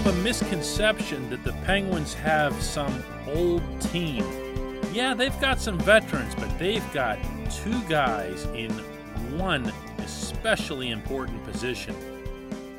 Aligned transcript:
of 0.00 0.06
a 0.06 0.22
misconception 0.22 1.28
that 1.28 1.44
the 1.44 1.52
Penguins 1.66 2.14
have 2.14 2.54
some 2.62 3.04
old 3.26 3.62
team. 3.82 4.24
Yeah, 4.94 5.12
they've 5.12 5.38
got 5.42 5.60
some 5.60 5.78
veterans, 5.78 6.34
but 6.36 6.58
they've 6.58 6.92
got 6.94 7.18
two 7.50 7.78
guys 7.82 8.44
in 8.54 8.70
one 9.36 9.70
especially 9.98 10.90
important 10.90 11.44
position 11.44 11.94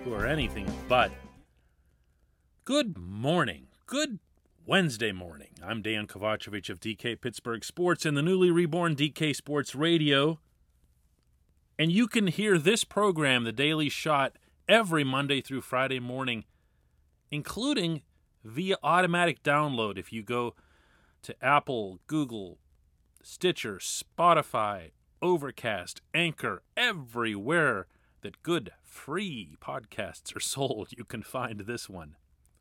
who 0.04 0.15
are 0.15 0.25
anything 0.25 0.68
but. 0.89 1.11
Good 2.65 2.97
morning. 2.97 3.67
Good 3.85 4.17
Wednesday 4.65 5.11
morning. 5.11 5.49
I'm 5.63 5.83
Dan 5.83 6.07
Kovacevic 6.07 6.71
of 6.71 6.79
DK 6.79 7.21
Pittsburgh 7.21 7.63
Sports 7.63 8.03
and 8.03 8.17
the 8.17 8.23
newly 8.23 8.49
reborn 8.49 8.95
DK 8.95 9.35
Sports 9.35 9.75
Radio. 9.75 10.39
And 11.77 11.91
you 11.91 12.07
can 12.07 12.25
hear 12.25 12.57
this 12.57 12.83
program, 12.83 13.43
The 13.43 13.51
Daily 13.51 13.89
Shot, 13.89 14.38
every 14.68 15.04
Monday 15.04 15.39
through 15.39 15.61
Friday 15.61 15.99
morning, 15.99 16.46
including 17.31 18.01
via 18.43 18.77
automatic 18.83 19.41
download 19.41 19.97
if 19.97 20.11
you 20.11 20.21
go 20.21 20.53
to 21.23 21.35
Apple, 21.43 21.99
Google, 22.07 22.57
Stitcher, 23.23 23.77
Spotify, 23.77 24.91
Overcast, 25.21 26.01
Anchor, 26.13 26.63
everywhere 26.75 27.87
that 28.21 28.43
good 28.43 28.71
free 28.83 29.55
podcasts 29.61 30.35
are 30.35 30.39
sold, 30.41 30.89
you 30.97 31.05
can 31.05 31.23
find 31.23 31.61
this 31.61 31.89
one. 31.89 32.16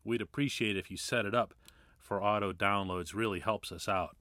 We'd 0.05 0.23
appreciate 0.23 0.77
if 0.77 0.91
you 0.91 0.96
set 0.96 1.27
it 1.27 1.34
up 1.34 1.55
for 1.98 2.23
auto 2.23 2.52
downloads, 2.52 3.15
really 3.15 3.41
helps 3.41 3.71
us 3.71 3.88
out. 3.88 4.16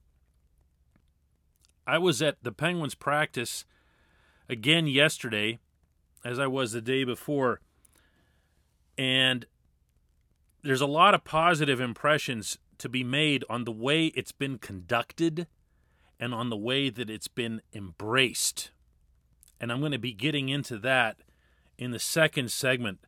I 1.88 1.98
was 1.98 2.22
at 2.22 2.38
the 2.44 2.52
Penguins 2.52 2.94
practice 2.94 3.66
again 4.48 4.86
yesterday, 4.86 5.58
as 6.24 6.38
I 6.38 6.48
was 6.48 6.72
the 6.72 6.82
day 6.82 7.04
before, 7.04 7.62
and 8.98 9.46
there's 10.62 10.82
a 10.82 10.88
lot 10.88 11.14
of 11.14 11.24
positive 11.24 11.80
impressions 11.80 12.58
to 12.78 12.90
be 12.90 13.04
made 13.04 13.44
on 13.50 13.64
the 13.64 13.72
way 13.72 14.08
it's 14.08 14.32
been 14.32 14.58
conducted 14.58 15.48
and 16.20 16.34
on 16.34 16.50
the 16.50 16.58
way 16.58 16.90
that 16.90 17.10
it's 17.10 17.28
been 17.28 17.62
embraced. 17.74 18.72
And 19.60 19.72
I'm 19.72 19.80
going 19.80 19.92
to 19.92 20.00
be 20.00 20.14
getting 20.14 20.50
into 20.50 20.78
that 20.80 21.18
in 21.78 21.92
the 21.92 22.00
second 22.00 22.52
segment 22.52 23.00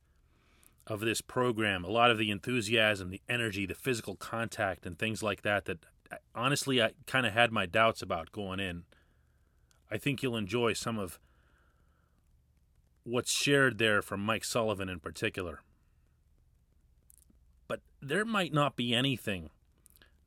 of 0.88 1.02
this 1.02 1.22
program. 1.22 1.84
A 1.84 1.90
lot 1.90 2.12
of 2.12 2.18
the 2.18 2.32
enthusiasm, 2.32 3.10
the 3.10 3.22
energy, 3.30 3.66
the 3.66 3.76
physical 3.76 4.16
contact, 4.16 4.86
and 4.86 4.98
things 4.98 5.22
like 5.22 5.42
that, 5.44 5.66
that 5.66 5.86
uh, 6.12 6.16
honestly 6.34 6.82
I 6.82 6.92
kind 7.06 7.26
of 7.26 7.34
had 7.34 7.52
my 7.52 7.66
doubts 7.66 8.02
about 8.02 8.32
going 8.32 8.60
in. 8.60 8.84
I 9.90 9.98
think 9.98 10.24
you'll 10.24 10.38
enjoy 10.38 10.74
some 10.74 10.98
of 10.98 11.20
what's 13.04 13.32
shared 13.32 13.78
there 13.78 14.02
from 14.02 14.22
Mike 14.22 14.46
Sullivan 14.46 14.90
in 14.90 15.00
particular. 15.00 15.62
But 17.72 17.80
there 18.02 18.26
might 18.26 18.52
not 18.54 18.76
be 18.76 18.94
anything 18.94 19.50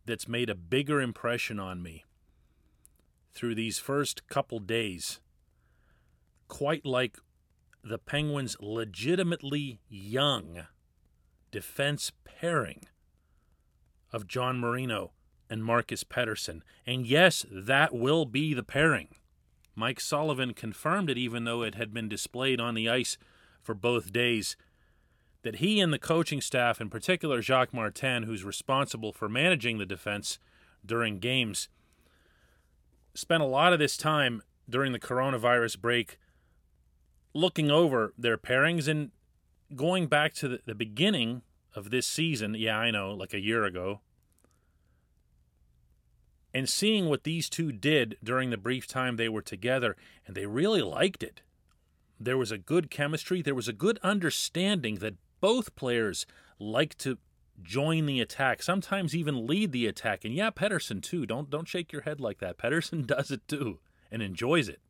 that's 0.06 0.26
made 0.26 0.48
a 0.48 0.54
bigger 0.54 1.02
impression 1.02 1.60
on 1.60 1.82
me 1.82 2.06
through 3.34 3.54
these 3.54 3.78
first 3.78 4.26
couple 4.28 4.60
days, 4.60 5.20
quite 6.48 6.86
like 6.86 7.18
the 7.82 7.98
Penguins' 7.98 8.56
legitimately 8.60 9.78
young 9.90 10.68
defense 11.50 12.12
pairing 12.24 12.86
of 14.10 14.26
John 14.26 14.58
Marino 14.58 15.12
and 15.50 15.62
Marcus 15.62 16.02
Pettersson. 16.02 16.62
And 16.86 17.06
yes, 17.06 17.44
that 17.52 17.92
will 17.92 18.24
be 18.24 18.54
the 18.54 18.62
pairing. 18.62 19.08
Mike 19.74 20.00
Sullivan 20.00 20.54
confirmed 20.54 21.10
it, 21.10 21.18
even 21.18 21.44
though 21.44 21.60
it 21.60 21.74
had 21.74 21.92
been 21.92 22.08
displayed 22.08 22.58
on 22.58 22.72
the 22.72 22.88
ice 22.88 23.18
for 23.60 23.74
both 23.74 24.14
days, 24.14 24.56
that 25.44 25.56
he 25.56 25.78
and 25.78 25.92
the 25.92 25.98
coaching 25.98 26.40
staff, 26.40 26.80
in 26.80 26.90
particular 26.90 27.40
Jacques 27.40 27.72
Martin, 27.72 28.24
who's 28.24 28.44
responsible 28.44 29.12
for 29.12 29.28
managing 29.28 29.78
the 29.78 29.86
defense 29.86 30.38
during 30.84 31.18
games, 31.18 31.68
spent 33.14 33.42
a 33.42 33.46
lot 33.46 33.72
of 33.72 33.78
this 33.78 33.96
time 33.96 34.42
during 34.68 34.92
the 34.92 34.98
coronavirus 34.98 35.78
break 35.80 36.18
looking 37.34 37.70
over 37.70 38.14
their 38.16 38.38
pairings 38.38 38.88
and 38.88 39.10
going 39.76 40.06
back 40.06 40.32
to 40.34 40.48
the, 40.48 40.60
the 40.64 40.74
beginning 40.74 41.42
of 41.74 41.90
this 41.90 42.06
season. 42.06 42.54
Yeah, 42.54 42.78
I 42.78 42.90
know, 42.90 43.12
like 43.12 43.34
a 43.34 43.40
year 43.40 43.64
ago. 43.64 44.00
And 46.54 46.68
seeing 46.68 47.08
what 47.08 47.24
these 47.24 47.50
two 47.50 47.72
did 47.72 48.16
during 48.22 48.50
the 48.50 48.56
brief 48.56 48.86
time 48.86 49.16
they 49.16 49.28
were 49.28 49.42
together, 49.42 49.96
and 50.26 50.36
they 50.36 50.46
really 50.46 50.82
liked 50.82 51.22
it. 51.22 51.42
There 52.18 52.38
was 52.38 52.52
a 52.52 52.58
good 52.58 52.90
chemistry, 52.90 53.42
there 53.42 53.56
was 53.56 53.68
a 53.68 53.72
good 53.72 53.98
understanding 54.02 54.96
that 54.96 55.16
both 55.44 55.76
players 55.76 56.24
like 56.58 56.96
to 56.96 57.18
join 57.62 58.06
the 58.06 58.18
attack, 58.18 58.62
sometimes 58.62 59.14
even 59.14 59.46
lead 59.46 59.72
the 59.72 59.86
attack. 59.86 60.24
And 60.24 60.32
yeah, 60.32 60.48
Pettersson 60.48 61.02
too. 61.02 61.26
Don't 61.26 61.50
don't 61.50 61.68
shake 61.68 61.92
your 61.92 62.00
head 62.00 62.18
like 62.18 62.38
that. 62.38 62.56
Pettersson 62.56 63.06
does 63.14 63.30
it 63.30 63.46
too 63.46 63.78
and 64.10 64.22
enjoys 64.22 64.70
it. 64.70 64.80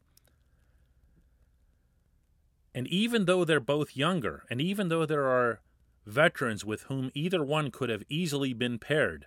And 2.72 2.86
even 2.86 3.24
though 3.24 3.44
they're 3.44 3.58
both 3.58 3.96
younger, 3.96 4.44
and 4.48 4.60
even 4.60 4.90
though 4.90 5.04
there 5.04 5.26
are 5.26 5.60
veterans 6.06 6.64
with 6.64 6.82
whom 6.82 7.10
either 7.14 7.42
one 7.42 7.72
could 7.72 7.88
have 7.88 8.04
easily 8.08 8.52
been 8.52 8.78
paired, 8.78 9.26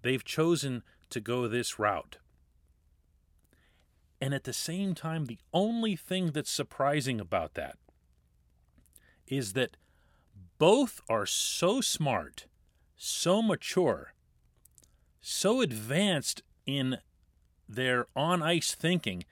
they've 0.00 0.24
chosen 0.24 0.82
to 1.10 1.20
go 1.20 1.46
this 1.46 1.78
route. 1.78 2.16
And 4.18 4.32
at 4.32 4.44
the 4.44 4.54
same 4.54 4.94
time, 4.94 5.26
the 5.26 5.40
only 5.52 5.94
thing 5.94 6.28
that's 6.28 6.50
surprising 6.50 7.20
about 7.20 7.52
that 7.52 7.76
is 9.26 9.52
that 9.52 9.76
both 10.58 11.00
are 11.08 11.26
so 11.26 11.80
smart, 11.80 12.46
so 12.96 13.42
mature, 13.42 14.14
so 15.20 15.60
advanced 15.60 16.42
in 16.66 16.98
their 17.68 18.06
on 18.14 18.42
ice 18.42 18.74
thinking 18.74 19.24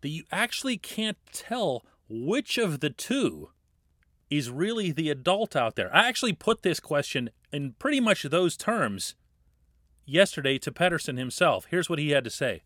that 0.00 0.08
you 0.08 0.24
actually 0.30 0.76
can't 0.76 1.18
tell 1.32 1.84
which 2.08 2.58
of 2.58 2.80
the 2.80 2.90
two 2.90 3.50
is 4.30 4.50
really 4.50 4.90
the 4.90 5.10
adult 5.10 5.54
out 5.54 5.76
there. 5.76 5.94
I 5.94 6.08
actually 6.08 6.32
put 6.32 6.62
this 6.62 6.80
question 6.80 7.30
in 7.52 7.74
pretty 7.78 8.00
much 8.00 8.22
those 8.24 8.56
terms 8.56 9.14
yesterday 10.04 10.58
to 10.58 10.72
Pettersson 10.72 11.18
himself. 11.18 11.66
Here's 11.70 11.88
what 11.88 11.98
he 11.98 12.10
had 12.10 12.24
to 12.24 12.30
say 12.30 12.62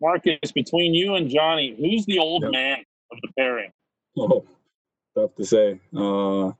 Marcus, 0.00 0.52
between 0.52 0.94
you 0.94 1.14
and 1.14 1.28
Johnny, 1.28 1.74
who's 1.78 2.04
the 2.06 2.18
old 2.18 2.42
yep. 2.42 2.52
man 2.52 2.78
of 3.10 3.18
the 3.22 3.28
pairing? 3.36 3.72
Oh, 4.18 4.44
tough 5.16 5.34
to 5.36 5.44
say. 5.44 5.80
Uh, 5.96 6.52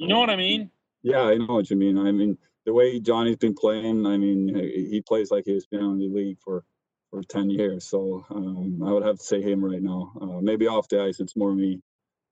you 0.00 0.08
know 0.08 0.18
what 0.18 0.30
I 0.30 0.36
mean? 0.36 0.70
Yeah, 1.02 1.24
I 1.24 1.36
know 1.36 1.54
what 1.54 1.68
you 1.68 1.76
mean. 1.76 1.98
I 1.98 2.10
mean, 2.10 2.38
the 2.64 2.72
way 2.72 2.98
Johnny's 3.00 3.36
been 3.36 3.54
playing, 3.54 4.06
I 4.06 4.16
mean, 4.16 4.48
he 4.54 5.02
plays 5.06 5.30
like 5.30 5.44
he's 5.44 5.66
been 5.66 5.80
in 5.80 5.98
the 5.98 6.08
league 6.08 6.38
for 6.42 6.64
for 7.10 7.22
10 7.22 7.50
years. 7.50 7.84
So 7.84 8.24
um, 8.30 8.82
I 8.82 8.92
would 8.92 9.04
have 9.04 9.18
to 9.18 9.22
say 9.22 9.42
him 9.42 9.62
right 9.62 9.82
now. 9.82 10.12
Uh, 10.18 10.40
maybe 10.40 10.66
off 10.68 10.88
the 10.88 11.02
ice, 11.02 11.20
it's 11.20 11.36
more 11.36 11.54
me. 11.54 11.82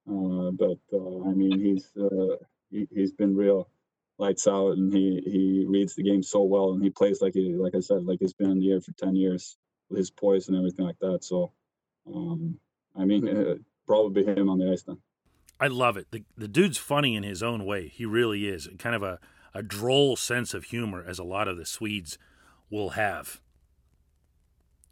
Uh, 0.09 0.51
but 0.53 0.79
uh, 0.95 1.29
I 1.29 1.35
mean, 1.35 1.61
he's 1.61 1.93
uh, 2.01 2.37
he, 2.71 2.89
has 2.97 3.13
been 3.13 3.37
real 3.37 3.69
lights 4.19 4.47
out, 4.47 4.79
and 4.79 4.91
he 4.91 5.21
he 5.27 5.67
reads 5.69 5.95
the 5.95 6.05
game 6.05 6.23
so 6.23 6.43
well, 6.45 6.73
and 6.73 6.83
he 6.83 6.89
plays 6.89 7.21
like 7.21 7.35
he 7.35 7.55
like 7.55 7.75
I 7.75 7.81
said, 7.81 8.07
like 8.07 8.21
he's 8.21 8.33
been 8.33 8.53
in 8.53 8.61
the 8.61 8.73
air 8.73 8.81
for 8.81 8.93
10 8.93 9.15
years 9.15 9.59
with 9.91 9.99
his 9.99 10.11
poise 10.11 10.49
and 10.49 10.57
everything 10.57 10.87
like 10.87 10.99
that. 11.01 11.23
So 11.23 11.53
um, 12.07 12.59
I 12.97 13.05
mean, 13.05 13.63
probably 13.87 14.25
him 14.25 14.49
on 14.49 14.59
the 14.59 14.73
ice 14.73 14.85
then. 14.85 14.99
I 15.61 15.67
love 15.67 15.97
it. 15.97 16.09
The 16.11 16.25
the 16.37 16.49
dude's 16.49 16.79
funny 16.79 17.17
in 17.17 17.23
his 17.23 17.43
own 17.43 17.65
way. 17.65 17.89
He 17.89 18.05
really 18.05 18.47
is. 18.47 18.69
Kind 18.79 18.95
of 18.95 19.03
a, 19.03 19.19
a 19.55 19.63
droll 19.63 20.17
sense 20.17 20.55
of 20.55 20.65
humor, 20.65 21.05
as 21.07 21.19
a 21.19 21.25
lot 21.25 21.49
of 21.49 21.57
the 21.57 21.67
Swedes 21.67 22.19
will 22.71 22.91
have. 22.91 23.41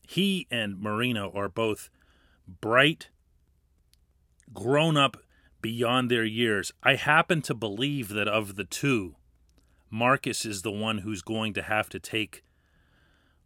He 0.08 0.46
and 0.50 0.80
Marino 0.80 1.30
are 1.34 1.48
both 1.48 1.90
bright, 2.60 3.08
grown 4.52 4.96
up 4.96 5.16
beyond 5.60 6.10
their 6.10 6.24
years. 6.24 6.72
I 6.82 6.94
happen 6.94 7.42
to 7.42 7.54
believe 7.54 8.10
that 8.10 8.28
of 8.28 8.56
the 8.56 8.64
two, 8.64 9.16
Marcus 9.90 10.44
is 10.44 10.62
the 10.62 10.70
one 10.70 10.98
who's 10.98 11.22
going 11.22 11.54
to 11.54 11.62
have 11.62 11.88
to 11.90 11.98
take 11.98 12.44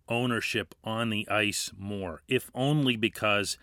ownership 0.08 0.74
on 0.84 1.10
the 1.10 1.28
ice 1.30 1.70
more, 1.78 2.22
if 2.28 2.50
only 2.54 2.96
because 2.96 3.56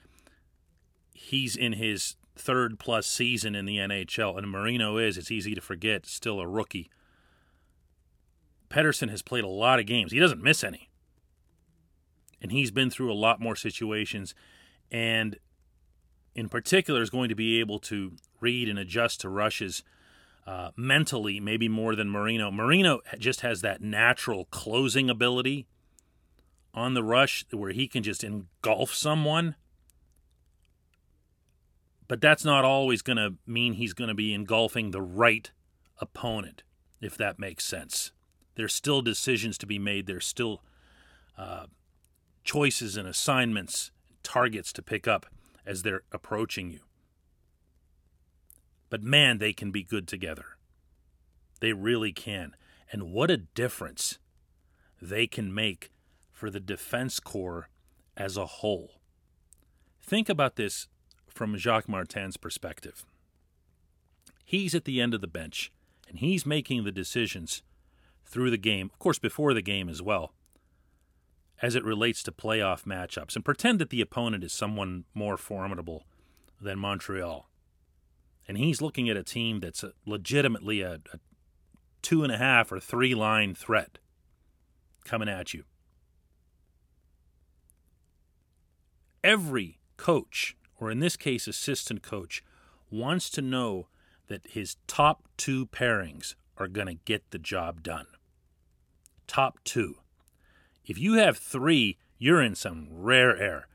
he's 1.13 1.55
in 1.55 1.73
his 1.73 2.15
third 2.39 2.79
plus 2.79 3.07
season 3.07 3.55
in 3.55 3.65
the 3.65 3.77
NHL, 3.77 4.37
and 4.37 4.49
Marino 4.49 4.97
is, 4.97 5.17
it's 5.17 5.31
easy 5.31 5.55
to 5.55 5.61
forget, 5.61 6.05
still 6.05 6.39
a 6.39 6.47
rookie. 6.47 6.89
Pettersson 8.69 9.09
has 9.09 9.21
played 9.21 9.43
a 9.43 9.49
lot 9.49 9.79
of 9.79 9.85
games. 9.85 10.11
He 10.11 10.19
doesn't 10.19 10.43
miss 10.43 10.63
any. 10.63 10.89
And 12.41 12.51
he's 12.51 12.71
been 12.71 12.89
through 12.89 13.11
a 13.11 13.15
lot 13.15 13.39
more 13.39 13.55
situations, 13.55 14.35
and 14.91 15.37
in 16.35 16.49
particular, 16.49 17.01
is 17.01 17.09
going 17.09 17.29
to 17.29 17.35
be 17.35 17.59
able 17.59 17.79
to 17.79 18.13
read 18.39 18.69
and 18.69 18.77
adjust 18.77 19.21
to 19.21 19.29
rushes 19.29 19.83
uh, 20.45 20.71
mentally, 20.75 21.39
maybe 21.39 21.67
more 21.67 21.95
than 21.95 22.09
Marino. 22.09 22.51
Marino 22.51 23.01
just 23.17 23.41
has 23.41 23.61
that 23.61 23.81
natural 23.81 24.45
closing 24.45 25.09
ability 25.09 25.67
on 26.73 26.93
the 26.93 27.03
rush 27.03 27.43
where 27.51 27.71
he 27.71 27.87
can 27.87 28.03
just 28.03 28.23
engulf 28.23 28.93
someone 28.93 29.55
but 32.07 32.21
that's 32.21 32.45
not 32.45 32.63
always 32.63 33.01
going 33.01 33.17
to 33.17 33.35
mean 33.45 33.73
he's 33.73 33.93
going 33.93 34.07
to 34.07 34.13
be 34.13 34.33
engulfing 34.33 34.91
the 34.91 35.01
right 35.01 35.51
opponent, 35.99 36.63
if 37.01 37.17
that 37.17 37.39
makes 37.39 37.65
sense. 37.65 38.11
There's 38.55 38.73
still 38.73 39.01
decisions 39.01 39.57
to 39.59 39.67
be 39.67 39.77
made. 39.77 40.07
There's 40.07 40.25
still 40.25 40.63
uh, 41.37 41.67
choices 42.43 42.97
and 42.97 43.07
assignments, 43.07 43.91
targets 44.23 44.73
to 44.73 44.81
pick 44.81 45.07
up 45.07 45.25
as 45.65 45.83
they're 45.83 46.03
approaching 46.11 46.71
you. 46.71 46.79
But 48.89 49.03
man, 49.03 49.37
they 49.37 49.53
can 49.53 49.71
be 49.71 49.83
good 49.83 50.07
together. 50.07 50.57
They 51.59 51.73
really 51.73 52.13
can. 52.13 52.55
And 52.91 53.11
what 53.11 53.29
a 53.29 53.37
difference 53.37 54.17
they 55.01 55.27
can 55.27 55.53
make 55.53 55.91
for 56.31 56.49
the 56.49 56.59
defense 56.59 57.19
corps 57.19 57.69
as 58.15 58.37
a 58.37 58.45
whole. 58.45 59.01
Think 60.01 60.29
about 60.29 60.55
this 60.55 60.87
from 61.37 61.55
Jacques 61.55 61.87
Martin's 61.87 62.35
perspective. 62.35 63.05
He's 64.43 64.75
at 64.75 64.85
the 64.85 64.99
end 64.99 65.13
of 65.13 65.21
the 65.21 65.27
bench 65.27 65.71
and 66.09 66.19
he's 66.19 66.45
making 66.45 66.83
the 66.83 66.91
decisions 66.91 67.63
through 68.25 68.49
the 68.49 68.57
game, 68.57 68.89
of 68.91 68.99
course, 68.99 69.19
before 69.19 69.53
the 69.53 69.61
game 69.61 69.87
as 69.87 70.01
well, 70.01 70.33
as 71.61 71.75
it 71.75 71.83
relates 71.83 72.23
to 72.23 72.31
playoff 72.31 72.83
matchups. 72.83 73.35
And 73.35 73.45
pretend 73.45 73.79
that 73.79 73.89
the 73.89 74.01
opponent 74.01 74.43
is 74.43 74.51
someone 74.51 75.05
more 75.13 75.37
formidable 75.37 76.03
than 76.61 76.79
Montreal. 76.79 77.49
And 78.47 78.57
he's 78.57 78.81
looking 78.81 79.09
at 79.09 79.17
a 79.17 79.23
team 79.23 79.59
that's 79.59 79.83
a, 79.83 79.91
legitimately 80.05 80.81
a, 80.81 80.99
a 81.13 81.19
two 82.01 82.23
and 82.23 82.31
a 82.31 82.37
half 82.37 82.71
or 82.71 82.79
three 82.79 83.13
line 83.13 83.53
threat 83.53 83.99
coming 85.03 85.29
at 85.29 85.53
you. 85.53 85.63
Every 89.23 89.79
coach, 89.97 90.55
or 90.77 90.91
in 90.91 90.99
this 90.99 91.17
case, 91.17 91.47
assistant 91.47 92.01
coach, 92.01 92.43
wants 92.89 93.29
to 93.31 93.41
know 93.41 93.87
that 94.27 94.47
his 94.47 94.77
top 94.87 95.23
two 95.37 95.65
pairings 95.67 96.35
are 96.57 96.67
going 96.67 96.87
to 96.87 97.03
get 97.05 97.29
the 97.31 97.39
job 97.39 97.83
done. 97.83 98.07
Top 99.25 99.59
two. 99.63 99.95
If 100.85 100.97
you 100.97 101.13
have 101.15 101.37
three, 101.37 101.97
you're 102.17 102.41
in 102.41 102.55
some 102.55 102.87
rare 102.91 103.37
air. 103.37 103.67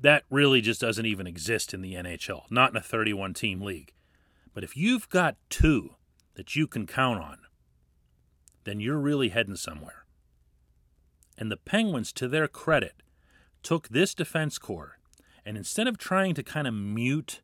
That 0.00 0.24
really 0.30 0.60
just 0.60 0.80
doesn't 0.80 1.06
even 1.06 1.26
exist 1.26 1.74
in 1.74 1.82
the 1.82 1.94
NHL, 1.94 2.50
not 2.50 2.70
in 2.70 2.76
a 2.76 2.82
31 2.82 3.34
team 3.34 3.60
league. 3.60 3.92
But 4.54 4.64
if 4.64 4.76
you've 4.76 5.08
got 5.08 5.36
two 5.48 5.96
that 6.34 6.56
you 6.56 6.66
can 6.66 6.86
count 6.86 7.20
on, 7.20 7.38
then 8.64 8.80
you're 8.80 8.98
really 8.98 9.30
heading 9.30 9.56
somewhere. 9.56 10.04
And 11.36 11.50
the 11.50 11.56
Penguins, 11.56 12.12
to 12.14 12.28
their 12.28 12.48
credit, 12.48 13.02
took 13.62 13.88
this 13.88 14.14
defense 14.14 14.58
corps 14.58 14.98
and 15.44 15.56
instead 15.56 15.86
of 15.86 15.98
trying 15.98 16.34
to 16.34 16.42
kind 16.42 16.66
of 16.66 16.74
mute 16.74 17.40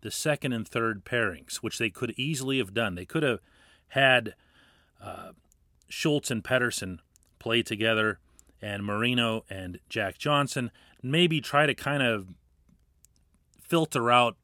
the 0.00 0.10
second 0.10 0.52
and 0.52 0.66
third 0.66 1.04
pairings, 1.04 1.56
which 1.56 1.78
they 1.78 1.90
could 1.90 2.14
easily 2.16 2.58
have 2.58 2.74
done, 2.74 2.94
they 2.94 3.06
could 3.06 3.22
have 3.22 3.40
had 3.88 4.34
uh, 5.02 5.30
Schultz 5.88 6.30
and 6.30 6.42
Pettersson 6.42 6.98
play 7.38 7.62
together 7.62 8.18
and 8.60 8.84
Marino 8.84 9.44
and 9.50 9.78
Jack 9.88 10.18
Johnson, 10.18 10.70
maybe 11.02 11.40
try 11.40 11.66
to 11.66 11.74
kind 11.74 12.02
of 12.02 12.28
filter 13.60 14.10
out 14.10 14.36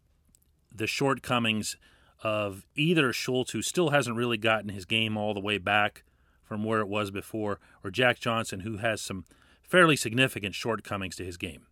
the 0.74 0.86
shortcomings 0.86 1.76
of 2.22 2.66
either 2.74 3.12
Schultz, 3.12 3.52
who 3.52 3.62
still 3.62 3.90
hasn't 3.90 4.16
really 4.16 4.36
gotten 4.36 4.68
his 4.68 4.84
game 4.84 5.16
all 5.16 5.32
the 5.32 5.40
way 5.40 5.58
back 5.58 6.04
from 6.42 6.64
where 6.64 6.80
it 6.80 6.88
was 6.88 7.10
before, 7.10 7.58
or 7.82 7.90
Jack 7.90 8.18
Johnson, 8.18 8.60
who 8.60 8.78
has 8.78 9.00
some 9.00 9.24
fairly 9.62 9.96
significant 9.96 10.54
shortcomings 10.54 11.16
to 11.16 11.24
his 11.24 11.36
game. 11.36 11.66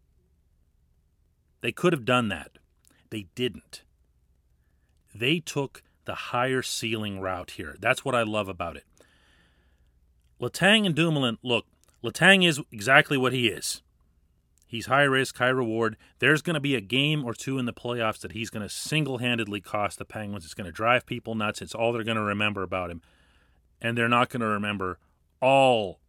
They 1.60 1.72
could 1.72 1.92
have 1.92 2.04
done 2.04 2.28
that. 2.28 2.58
They 3.10 3.26
didn't. 3.34 3.82
They 5.14 5.40
took 5.40 5.82
the 6.04 6.14
higher 6.14 6.62
ceiling 6.62 7.20
route 7.20 7.52
here. 7.52 7.76
That's 7.80 8.04
what 8.04 8.14
I 8.14 8.22
love 8.22 8.48
about 8.48 8.76
it. 8.76 8.84
Letang 10.40 10.86
and 10.86 10.94
Dumoulin, 10.94 11.38
look, 11.42 11.66
Letang 12.02 12.46
is 12.46 12.60
exactly 12.70 13.16
what 13.16 13.32
he 13.32 13.48
is. 13.48 13.82
He's 14.66 14.86
high 14.86 15.04
risk, 15.04 15.38
high 15.38 15.48
reward. 15.48 15.96
There's 16.18 16.42
going 16.42 16.54
to 16.54 16.60
be 16.60 16.74
a 16.74 16.80
game 16.80 17.24
or 17.24 17.32
two 17.32 17.58
in 17.58 17.64
the 17.64 17.72
playoffs 17.72 18.20
that 18.20 18.32
he's 18.32 18.50
going 18.50 18.62
to 18.62 18.68
single 18.68 19.18
handedly 19.18 19.60
cost 19.60 19.98
the 19.98 20.04
Penguins. 20.04 20.44
It's 20.44 20.54
going 20.54 20.66
to 20.66 20.72
drive 20.72 21.06
people 21.06 21.34
nuts. 21.34 21.62
It's 21.62 21.74
all 21.74 21.92
they're 21.92 22.04
going 22.04 22.18
to 22.18 22.22
remember 22.22 22.62
about 22.62 22.90
him. 22.90 23.00
And 23.80 23.96
they're 23.96 24.08
not 24.08 24.28
going 24.28 24.42
to 24.42 24.46
remember 24.46 24.98
all 25.40 26.00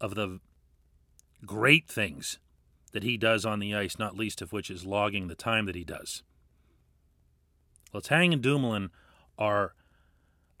of 0.00 0.16
the 0.16 0.40
great 1.46 1.86
things 1.86 2.38
that 2.92 3.02
he 3.02 3.16
does 3.16 3.44
on 3.44 3.58
the 3.58 3.74
ice, 3.74 3.98
not 3.98 4.16
least 4.16 4.42
of 4.42 4.52
which 4.52 4.70
is 4.70 4.86
logging 4.86 5.28
the 5.28 5.34
time 5.34 5.66
that 5.66 5.74
he 5.74 5.84
does. 5.84 6.22
Letang 7.94 8.32
and 8.32 8.42
Dumoulin 8.42 8.90
are 9.38 9.74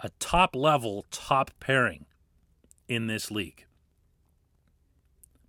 a 0.00 0.10
top 0.18 0.54
level, 0.54 1.04
top 1.10 1.50
pairing 1.60 2.06
in 2.86 3.06
this 3.06 3.30
league. 3.30 3.64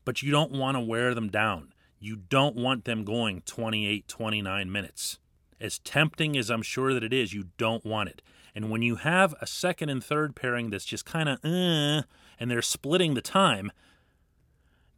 But 0.05 0.21
you 0.21 0.31
don't 0.31 0.51
want 0.51 0.75
to 0.75 0.81
wear 0.81 1.13
them 1.13 1.29
down. 1.29 1.73
You 1.99 2.15
don't 2.15 2.55
want 2.55 2.85
them 2.85 3.03
going 3.03 3.41
28, 3.41 4.07
29 4.07 4.71
minutes. 4.71 5.19
As 5.61 5.79
tempting 5.79 6.37
as 6.37 6.49
I'm 6.49 6.61
sure 6.61 6.93
that 6.93 7.03
it 7.03 7.13
is, 7.13 7.33
you 7.33 7.45
don't 7.57 7.85
want 7.85 8.09
it. 8.09 8.21
And 8.55 8.71
when 8.71 8.81
you 8.81 8.95
have 8.95 9.35
a 9.41 9.47
second 9.47 9.89
and 9.89 10.03
third 10.03 10.35
pairing 10.35 10.69
that's 10.69 10.85
just 10.85 11.05
kind 11.05 11.29
of, 11.29 11.39
uh, 11.43 12.03
and 12.39 12.49
they're 12.49 12.61
splitting 12.61 13.13
the 13.13 13.21
time, 13.21 13.71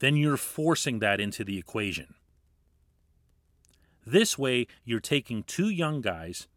then 0.02 0.18
you're 0.18 0.36
forcing 0.36 1.00
that 1.00 1.22
into 1.22 1.44
the 1.44 1.58
equation. 1.58 2.16
This 4.06 4.38
way, 4.38 4.66
you're 4.84 5.00
taking 5.00 5.44
two 5.44 5.70
young 5.70 6.02
guys, 6.02 6.48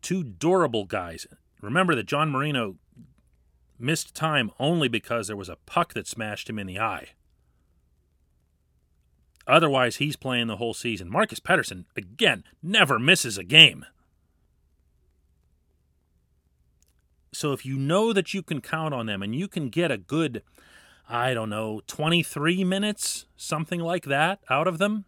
two 0.00 0.24
durable 0.24 0.86
guys. 0.86 1.26
Remember 1.60 1.94
that 1.94 2.06
John 2.06 2.30
Marino 2.30 2.76
missed 3.78 4.14
time 4.14 4.50
only 4.58 4.88
because 4.88 5.26
there 5.26 5.36
was 5.36 5.50
a 5.50 5.58
puck 5.66 5.92
that 5.92 6.06
smashed 6.06 6.48
him 6.48 6.58
in 6.58 6.66
the 6.66 6.80
eye. 6.80 7.08
Otherwise, 9.46 9.96
he's 9.96 10.16
playing 10.16 10.46
the 10.46 10.56
whole 10.56 10.74
season. 10.74 11.10
Marcus 11.10 11.40
Pettersson, 11.40 11.84
again, 11.94 12.42
never 12.62 12.98
misses 12.98 13.36
a 13.36 13.44
game. 13.44 13.84
So 17.32 17.52
if 17.52 17.66
you 17.66 17.76
know 17.76 18.14
that 18.14 18.32
you 18.32 18.42
can 18.42 18.62
count 18.62 18.94
on 18.94 19.04
them 19.04 19.22
and 19.22 19.34
you 19.34 19.46
can 19.46 19.68
get 19.68 19.90
a 19.90 19.98
good, 19.98 20.42
I 21.08 21.34
don't 21.34 21.50
know, 21.50 21.82
23 21.86 22.64
minutes, 22.64 23.26
something 23.36 23.80
like 23.80 24.04
that, 24.06 24.40
out 24.50 24.66
of 24.66 24.78
them, 24.78 25.04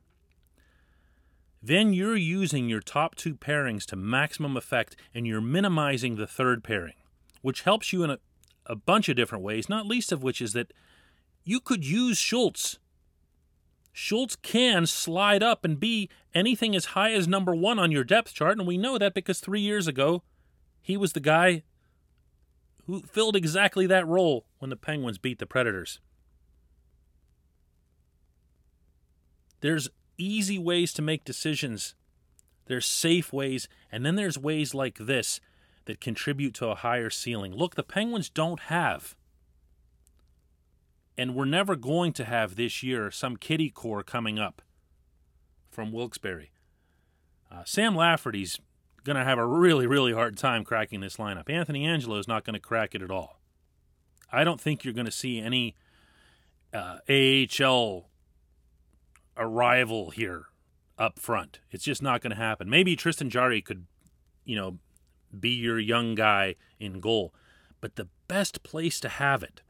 then 1.63 1.93
you're 1.93 2.17
using 2.17 2.69
your 2.69 2.81
top 2.81 3.17
two 3.17 3.35
pairings 3.35 3.85
to 3.87 3.97
maximum 3.97 4.57
effect 4.57 4.97
and 5.13 5.27
you're 5.27 5.41
minimizing 5.41 6.17
the 6.17 6.27
third 6.27 6.63
pairing, 6.63 6.95
which 7.43 7.63
helps 7.63 7.93
you 7.93 8.05
in 8.05 8.11
a, 8.11 8.19
a 8.67 8.77
bunch 8.77 9.09
of 9.09 9.17
different 9.17 9.43
ways, 9.43 9.69
not 9.69 9.87
least 9.87 10.13
of 10.13 10.23
which 10.23 10.41
is 10.41 10.53
that 10.53 10.73
you 11.45 11.59
could 11.59 11.85
use 11.85 12.19
Schultz. 12.19 12.79
Schultz 13.93 14.37
can 14.37 14.87
slide 14.87 15.43
up 15.43 15.65
and 15.65 15.81
be 15.81 16.09
anything 16.33 16.77
as 16.77 16.87
high 16.87 17.13
as 17.13 17.27
number 17.27 17.55
one 17.55 17.81
on 17.81 17.91
your 17.91 18.05
depth 18.05 18.33
chart, 18.33 18.57
and 18.57 18.67
we 18.67 18.79
know 18.79 18.97
that 18.97 19.15
because 19.15 19.41
three 19.41 19.61
years 19.61 19.89
ago, 19.89 20.23
he 20.81 20.97
was 20.97 21.13
the 21.13 21.21
guy 21.21 21.65
who 22.89 23.03
filled 23.03 23.37
exactly 23.37 23.87
that 23.87 24.09
role 24.09 24.47
when 24.59 24.71
the 24.71 24.77
Penguins 24.77 25.19
beat 25.19 25.39
the 25.39 25.47
Predators. 25.47 26.01
There's 29.61 29.89
easy 30.17 30.59
ways 30.59 30.93
to 30.95 31.03
make 31.03 31.25
decisions, 31.25 31.95
there's 32.67 32.87
safe 32.87 33.33
ways, 33.33 33.69
and 33.93 34.05
then 34.05 34.17
there's 34.17 34.37
ways 34.37 34.75
like 34.75 34.99
this 34.99 35.41
that 35.85 36.01
contribute 36.01 36.55
to 36.55 36.67
a 36.69 36.75
higher 36.75 37.11
ceiling. 37.11 37.55
Look, 37.55 37.77
the 37.77 37.85
Penguins 37.85 38.29
don't 38.29 38.61
have 38.63 39.15
and 41.19 41.35
we're 41.35 41.45
never 41.45 41.75
going 41.75 42.13
to 42.13 42.25
have 42.25 42.55
this 42.55 42.83
year 42.83 43.11
some 43.11 43.37
kitty 43.37 43.69
core 43.69 44.05
coming 44.05 44.39
up 44.39 44.63
from 45.69 45.91
Wilkes-Barre. 45.91 46.51
Uh, 47.51 47.65
Sam 47.67 47.97
Lafferty's 47.97 48.61
going 49.09 49.17
to 49.17 49.25
have 49.25 49.39
a 49.39 49.47
really, 49.47 49.87
really 49.87 50.13
hard 50.13 50.37
time 50.37 50.65
cracking 50.65 51.01
this 51.01 51.17
lineup. 51.17 51.51
Anthony 51.51 51.87
Angello 51.87 52.21
is 52.21 52.29
not 52.29 52.45
going 52.45 52.55
to 52.55 52.61
crack 52.61 52.95
it 52.95 53.03
at 53.03 53.11
all. 53.11 53.41
I 54.31 54.45
don't 54.45 54.61
think 54.61 54.85
you're 54.85 54.95
going 54.95 55.07
to 55.07 55.11
see 55.11 55.41
any 55.41 55.75
uh, 56.75 56.99
AHL 57.09 58.11
arrival 59.37 60.11
here 60.11 60.45
up 60.99 61.19
front. 61.19 61.61
It's 61.71 61.85
just 61.85 62.03
not 62.03 62.21
going 62.21 62.33
to 62.33 62.37
happen. 62.37 62.69
Maybe 62.69 62.95
Tristan 62.95 63.31
Jarry 63.31 63.63
could, 63.63 63.87
you 64.45 64.55
know, 64.55 64.79
be 65.39 65.51
your 65.51 65.79
young 65.79 66.15
guy 66.15 66.57
in 66.79 67.01
goal. 67.01 67.33
But 67.81 67.97
the 67.97 68.09
best 68.29 68.63
place 68.63 69.01
to 69.01 69.09
have 69.09 69.43
it 69.43 69.63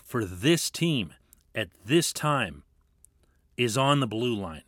for 0.00 0.24
this 0.24 0.70
team 0.70 1.14
at 1.52 1.70
this 1.84 2.12
time 2.12 2.62
is 3.56 3.76
on 3.76 3.98
the 3.98 4.06
blue 4.06 4.36
line. 4.36 4.62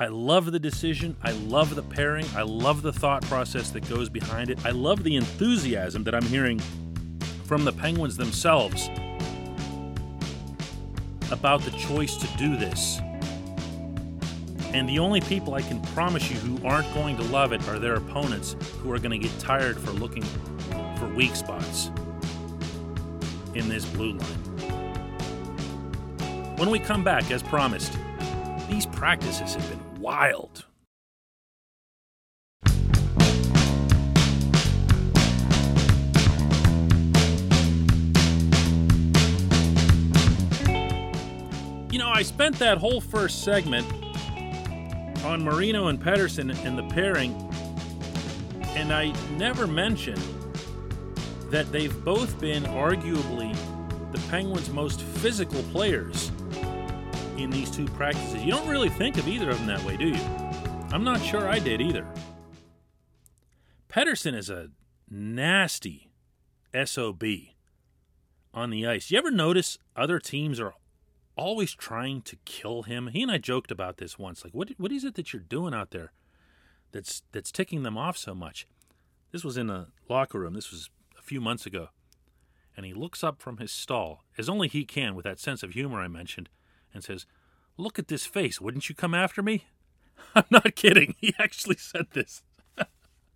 I 0.00 0.06
love 0.06 0.52
the 0.52 0.60
decision. 0.60 1.16
I 1.24 1.32
love 1.32 1.74
the 1.74 1.82
pairing. 1.82 2.24
I 2.36 2.42
love 2.42 2.82
the 2.82 2.92
thought 2.92 3.22
process 3.22 3.70
that 3.70 3.88
goes 3.88 4.08
behind 4.08 4.48
it. 4.48 4.64
I 4.64 4.70
love 4.70 5.02
the 5.02 5.16
enthusiasm 5.16 6.04
that 6.04 6.14
I'm 6.14 6.22
hearing 6.22 6.60
from 7.44 7.64
the 7.64 7.72
Penguins 7.72 8.16
themselves 8.16 8.88
about 11.32 11.62
the 11.62 11.72
choice 11.72 12.14
to 12.16 12.28
do 12.36 12.56
this. 12.56 13.00
And 14.72 14.88
the 14.88 15.00
only 15.00 15.20
people 15.20 15.54
I 15.54 15.62
can 15.62 15.82
promise 15.82 16.30
you 16.30 16.36
who 16.36 16.64
aren't 16.64 16.94
going 16.94 17.16
to 17.16 17.24
love 17.24 17.52
it 17.52 17.66
are 17.68 17.80
their 17.80 17.94
opponents 17.94 18.54
who 18.80 18.92
are 18.92 19.00
going 19.00 19.20
to 19.20 19.28
get 19.28 19.36
tired 19.40 19.80
for 19.80 19.90
looking 19.90 20.22
for 20.96 21.08
weak 21.08 21.34
spots 21.34 21.90
in 23.54 23.68
this 23.68 23.84
blue 23.84 24.12
line. 24.12 24.38
When 26.56 26.70
we 26.70 26.78
come 26.78 27.02
back, 27.02 27.32
as 27.32 27.42
promised, 27.42 27.97
practices 28.98 29.54
have 29.54 29.70
been 29.70 30.00
wild. 30.00 30.64
You 41.92 42.00
know, 42.00 42.08
I 42.08 42.22
spent 42.22 42.58
that 42.58 42.78
whole 42.78 43.00
first 43.00 43.44
segment 43.44 43.86
on 45.24 45.44
Marino 45.44 45.86
and 45.86 46.02
Pettersson 46.02 46.52
and 46.64 46.76
the 46.76 46.82
pairing, 46.92 47.32
and 48.74 48.92
I 48.92 49.12
never 49.36 49.68
mentioned 49.68 50.20
that 51.50 51.70
they've 51.70 52.04
both 52.04 52.40
been 52.40 52.64
arguably 52.64 53.56
the 54.10 54.18
Penguins' 54.28 54.70
most 54.70 55.00
physical 55.00 55.62
players 55.70 56.27
in 57.38 57.50
these 57.50 57.70
two 57.70 57.86
practices. 57.86 58.44
You 58.44 58.50
don't 58.50 58.68
really 58.68 58.88
think 58.88 59.16
of 59.16 59.28
either 59.28 59.50
of 59.50 59.58
them 59.58 59.66
that 59.66 59.82
way, 59.84 59.96
do 59.96 60.08
you? 60.08 60.22
I'm 60.90 61.04
not 61.04 61.22
sure 61.22 61.48
I 61.48 61.58
did 61.58 61.80
either. 61.80 62.06
Pettersson 63.88 64.34
is 64.34 64.50
a 64.50 64.68
nasty 65.08 66.10
SOB 66.84 67.24
on 68.52 68.70
the 68.70 68.86
ice. 68.86 69.10
You 69.10 69.18
ever 69.18 69.30
notice 69.30 69.78
other 69.96 70.18
teams 70.18 70.60
are 70.60 70.74
always 71.36 71.74
trying 71.74 72.22
to 72.22 72.36
kill 72.44 72.82
him? 72.82 73.08
He 73.08 73.22
and 73.22 73.30
I 73.30 73.38
joked 73.38 73.70
about 73.70 73.98
this 73.98 74.18
once. 74.18 74.44
Like, 74.44 74.54
what 74.54 74.70
what 74.76 74.92
is 74.92 75.04
it 75.04 75.14
that 75.14 75.32
you're 75.32 75.40
doing 75.40 75.72
out 75.74 75.90
there 75.90 76.12
that's 76.92 77.22
that's 77.32 77.52
ticking 77.52 77.82
them 77.82 77.96
off 77.96 78.16
so 78.16 78.34
much? 78.34 78.66
This 79.30 79.44
was 79.44 79.56
in 79.56 79.70
a 79.70 79.88
locker 80.08 80.40
room. 80.40 80.54
This 80.54 80.70
was 80.70 80.90
a 81.18 81.22
few 81.22 81.40
months 81.40 81.66
ago. 81.66 81.88
And 82.76 82.86
he 82.86 82.94
looks 82.94 83.24
up 83.24 83.42
from 83.42 83.56
his 83.56 83.72
stall, 83.72 84.22
as 84.36 84.48
only 84.48 84.68
he 84.68 84.84
can 84.84 85.14
with 85.14 85.24
that 85.24 85.40
sense 85.40 85.62
of 85.64 85.72
humor 85.72 86.00
I 86.00 86.06
mentioned, 86.06 86.48
and 86.92 87.02
says, 87.02 87.26
Look 87.76 87.98
at 87.98 88.08
this 88.08 88.26
face. 88.26 88.60
Wouldn't 88.60 88.88
you 88.88 88.94
come 88.94 89.14
after 89.14 89.42
me? 89.42 89.66
I'm 90.34 90.44
not 90.50 90.74
kidding. 90.74 91.14
He 91.18 91.34
actually 91.38 91.76
said 91.76 92.06
this. 92.12 92.42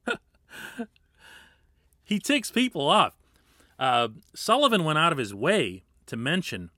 he 2.02 2.18
ticks 2.18 2.50
people 2.50 2.88
off. 2.88 3.16
Uh, 3.78 4.08
Sullivan 4.34 4.84
went 4.84 4.98
out 4.98 5.12
of 5.12 5.18
his 5.18 5.34
way 5.34 5.84
to 6.06 6.16
mention 6.16 6.70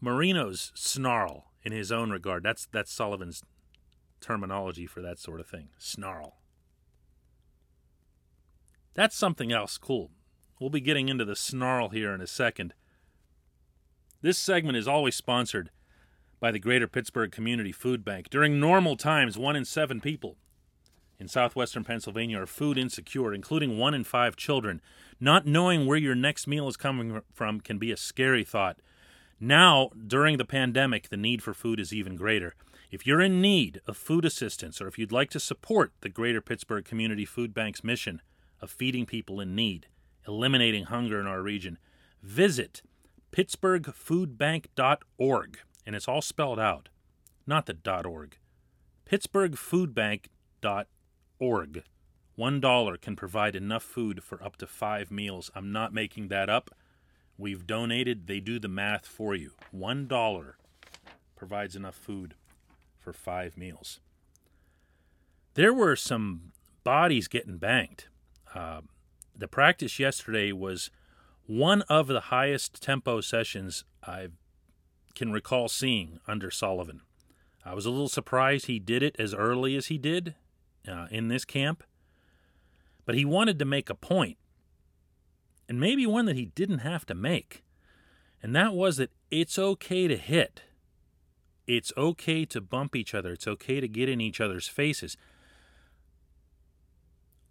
Marino's 0.00 0.72
snarl 0.74 1.52
in 1.62 1.72
his 1.72 1.90
own 1.90 2.10
regard. 2.10 2.42
That's 2.42 2.66
that's 2.70 2.92
Sullivan's 2.92 3.42
terminology 4.20 4.86
for 4.86 5.00
that 5.02 5.18
sort 5.18 5.40
of 5.40 5.46
thing. 5.46 5.68
Snarl. 5.78 6.36
That's 8.94 9.16
something 9.16 9.52
else 9.52 9.78
cool. 9.78 10.10
We'll 10.60 10.70
be 10.70 10.80
getting 10.80 11.08
into 11.08 11.24
the 11.24 11.36
snarl 11.36 11.90
here 11.90 12.12
in 12.12 12.20
a 12.20 12.26
second. 12.26 12.74
This 14.20 14.36
segment 14.36 14.76
is 14.76 14.88
always 14.88 15.14
sponsored 15.14 15.70
by 16.40 16.50
the 16.50 16.58
Greater 16.58 16.88
Pittsburgh 16.88 17.30
Community 17.30 17.70
Food 17.70 18.04
Bank. 18.04 18.28
During 18.28 18.58
normal 18.58 18.96
times, 18.96 19.38
one 19.38 19.54
in 19.54 19.64
seven 19.64 20.00
people 20.00 20.36
in 21.20 21.28
southwestern 21.28 21.84
Pennsylvania 21.84 22.42
are 22.42 22.46
food 22.46 22.78
insecure, 22.78 23.32
including 23.32 23.78
one 23.78 23.94
in 23.94 24.02
five 24.02 24.34
children. 24.34 24.80
Not 25.20 25.46
knowing 25.46 25.86
where 25.86 25.96
your 25.96 26.16
next 26.16 26.48
meal 26.48 26.66
is 26.66 26.76
coming 26.76 27.20
from 27.32 27.60
can 27.60 27.78
be 27.78 27.92
a 27.92 27.96
scary 27.96 28.42
thought. 28.42 28.80
Now, 29.38 29.90
during 30.04 30.36
the 30.36 30.44
pandemic, 30.44 31.10
the 31.10 31.16
need 31.16 31.40
for 31.40 31.54
food 31.54 31.78
is 31.78 31.92
even 31.92 32.16
greater. 32.16 32.56
If 32.90 33.06
you're 33.06 33.20
in 33.20 33.40
need 33.40 33.80
of 33.86 33.96
food 33.96 34.24
assistance 34.24 34.80
or 34.80 34.88
if 34.88 34.98
you'd 34.98 35.12
like 35.12 35.30
to 35.30 35.40
support 35.40 35.92
the 36.00 36.08
Greater 36.08 36.40
Pittsburgh 36.40 36.84
Community 36.84 37.24
Food 37.24 37.54
Bank's 37.54 37.84
mission 37.84 38.20
of 38.60 38.68
feeding 38.68 39.06
people 39.06 39.40
in 39.40 39.54
need, 39.54 39.86
eliminating 40.26 40.86
hunger 40.86 41.20
in 41.20 41.28
our 41.28 41.40
region, 41.40 41.78
visit 42.20 42.82
pittsburghfoodbank.org, 43.32 45.58
and 45.86 45.96
it's 45.96 46.08
all 46.08 46.22
spelled 46.22 46.58
out, 46.58 46.88
not 47.46 47.66
the 47.66 47.76
.org. 48.04 48.38
pittsburghfoodbank.org. 49.10 51.82
One 52.34 52.60
dollar 52.60 52.96
can 52.96 53.16
provide 53.16 53.56
enough 53.56 53.82
food 53.82 54.22
for 54.22 54.42
up 54.42 54.56
to 54.56 54.66
five 54.66 55.10
meals. 55.10 55.50
I'm 55.54 55.72
not 55.72 55.92
making 55.92 56.28
that 56.28 56.48
up. 56.48 56.70
We've 57.36 57.66
donated, 57.66 58.26
they 58.26 58.40
do 58.40 58.58
the 58.58 58.68
math 58.68 59.06
for 59.06 59.34
you. 59.34 59.52
One 59.70 60.06
dollar 60.06 60.56
provides 61.36 61.76
enough 61.76 61.96
food 61.96 62.34
for 62.98 63.12
five 63.12 63.56
meals. 63.56 64.00
There 65.54 65.74
were 65.74 65.96
some 65.96 66.52
bodies 66.84 67.26
getting 67.26 67.58
banged. 67.58 68.04
Uh, 68.54 68.82
the 69.36 69.48
practice 69.48 69.98
yesterday 69.98 70.52
was 70.52 70.90
one 71.48 71.80
of 71.88 72.08
the 72.08 72.20
highest 72.20 72.82
tempo 72.82 73.22
sessions 73.22 73.82
I 74.06 74.28
can 75.14 75.32
recall 75.32 75.66
seeing 75.66 76.20
under 76.28 76.50
Sullivan. 76.50 77.00
I 77.64 77.72
was 77.74 77.86
a 77.86 77.90
little 77.90 78.10
surprised 78.10 78.66
he 78.66 78.78
did 78.78 79.02
it 79.02 79.16
as 79.18 79.32
early 79.32 79.74
as 79.74 79.86
he 79.86 79.96
did 79.96 80.34
uh, 80.86 81.06
in 81.10 81.28
this 81.28 81.46
camp, 81.46 81.82
but 83.06 83.14
he 83.14 83.24
wanted 83.24 83.58
to 83.58 83.64
make 83.64 83.88
a 83.88 83.94
point, 83.94 84.36
and 85.70 85.80
maybe 85.80 86.06
one 86.06 86.26
that 86.26 86.36
he 86.36 86.44
didn't 86.44 86.80
have 86.80 87.06
to 87.06 87.14
make, 87.14 87.64
and 88.42 88.54
that 88.54 88.74
was 88.74 88.98
that 88.98 89.10
it's 89.30 89.58
okay 89.58 90.06
to 90.06 90.18
hit. 90.18 90.64
It's 91.66 91.94
okay 91.96 92.44
to 92.44 92.60
bump 92.60 92.94
each 92.94 93.14
other. 93.14 93.32
It's 93.32 93.48
okay 93.48 93.80
to 93.80 93.88
get 93.88 94.10
in 94.10 94.20
each 94.20 94.40
other's 94.40 94.68
faces. 94.68 95.16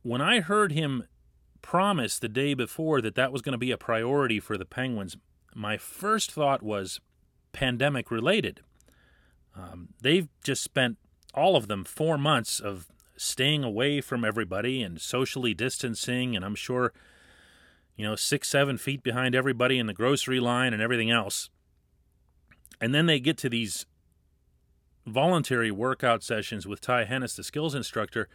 When 0.03 0.21
I 0.21 0.39
heard 0.39 0.71
him 0.71 1.05
promise 1.57 2.19
the 2.19 2.29
day 2.29 2.53
before 2.53 3.01
that 3.01 3.15
that 3.15 3.31
was 3.31 3.41
going 3.41 3.53
to 3.53 3.57
be 3.57 3.71
a 3.71 3.77
priority 3.77 4.39
for 4.39 4.57
the 4.57 4.65
Penguins, 4.65 5.17
my 5.53 5.77
first 5.77 6.31
thought 6.31 6.63
was 6.63 6.99
pandemic 7.51 8.11
related. 8.11 8.61
Um, 9.55 9.89
they've 10.01 10.27
just 10.43 10.63
spent 10.63 10.97
all 11.33 11.55
of 11.55 11.67
them 11.67 11.83
four 11.83 12.17
months 12.17 12.59
of 12.59 12.87
staying 13.17 13.63
away 13.63 14.01
from 14.01 14.23
everybody 14.23 14.81
and 14.81 15.01
socially 15.01 15.53
distancing, 15.53 16.35
and 16.35 16.45
I'm 16.45 16.55
sure, 16.55 16.93
you 17.95 18.05
know, 18.05 18.15
six, 18.15 18.47
seven 18.47 18.77
feet 18.77 19.01
behind 19.01 19.33
everybody 19.33 19.79
in 19.79 19.87
the 19.87 19.93
grocery 19.93 20.39
line 20.39 20.73
and 20.73 20.81
everything 20.81 21.09
else. 21.09 21.49
And 22.79 22.93
then 22.93 23.07
they 23.07 23.19
get 23.19 23.37
to 23.39 23.49
these 23.49 23.87
voluntary 25.07 25.71
workout 25.71 26.21
sessions 26.21 26.67
with 26.67 26.81
Ty 26.81 27.05
Hennes, 27.05 27.35
the 27.35 27.43
skills 27.43 27.73
instructor. 27.73 28.29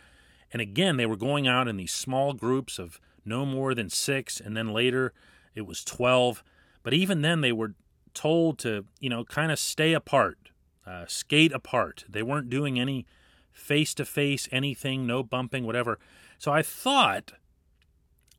And 0.52 0.60
again, 0.60 0.96
they 0.96 1.06
were 1.06 1.16
going 1.16 1.46
out 1.46 1.68
in 1.68 1.76
these 1.76 1.92
small 1.92 2.32
groups 2.32 2.78
of 2.78 3.00
no 3.24 3.44
more 3.44 3.74
than 3.74 3.88
six, 3.88 4.40
and 4.40 4.56
then 4.56 4.72
later 4.72 5.12
it 5.54 5.62
was 5.62 5.84
12. 5.84 6.42
But 6.82 6.94
even 6.94 7.22
then, 7.22 7.40
they 7.40 7.52
were 7.52 7.74
told 8.14 8.58
to, 8.60 8.84
you 9.00 9.08
know, 9.08 9.24
kind 9.24 9.52
of 9.52 9.58
stay 9.58 9.92
apart, 9.92 10.50
uh, 10.86 11.04
skate 11.06 11.52
apart. 11.52 12.04
They 12.08 12.22
weren't 12.22 12.50
doing 12.50 12.78
any 12.78 13.06
face 13.52 13.94
to 13.94 14.04
face 14.04 14.48
anything, 14.50 15.06
no 15.06 15.22
bumping, 15.22 15.64
whatever. 15.64 15.98
So 16.38 16.52
I 16.52 16.62
thought, 16.62 17.32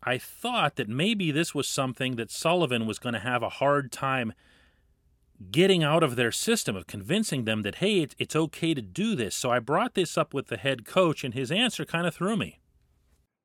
I 0.03 0.17
thought 0.17 0.75
that 0.75 0.89
maybe 0.89 1.31
this 1.31 1.55
was 1.55 1.67
something 1.67 2.15
that 2.17 2.31
Sullivan 2.31 2.85
was 2.85 2.99
going 2.99 3.13
to 3.13 3.19
have 3.19 3.43
a 3.43 3.49
hard 3.49 3.91
time 3.91 4.33
getting 5.51 5.83
out 5.83 6.03
of 6.03 6.15
their 6.15 6.31
system 6.31 6.75
of 6.75 6.87
convincing 6.87 7.43
them 7.43 7.63
that 7.63 7.75
hey 7.75 8.07
it's 8.17 8.35
okay 8.35 8.73
to 8.73 8.81
do 8.81 9.15
this 9.15 9.35
so 9.35 9.51
i 9.51 9.59
brought 9.59 9.93
this 9.93 10.17
up 10.17 10.33
with 10.33 10.47
the 10.47 10.57
head 10.57 10.85
coach 10.85 11.23
and 11.23 11.33
his 11.33 11.51
answer 11.51 11.85
kind 11.85 12.07
of 12.07 12.15
threw 12.15 12.37
me 12.37 12.59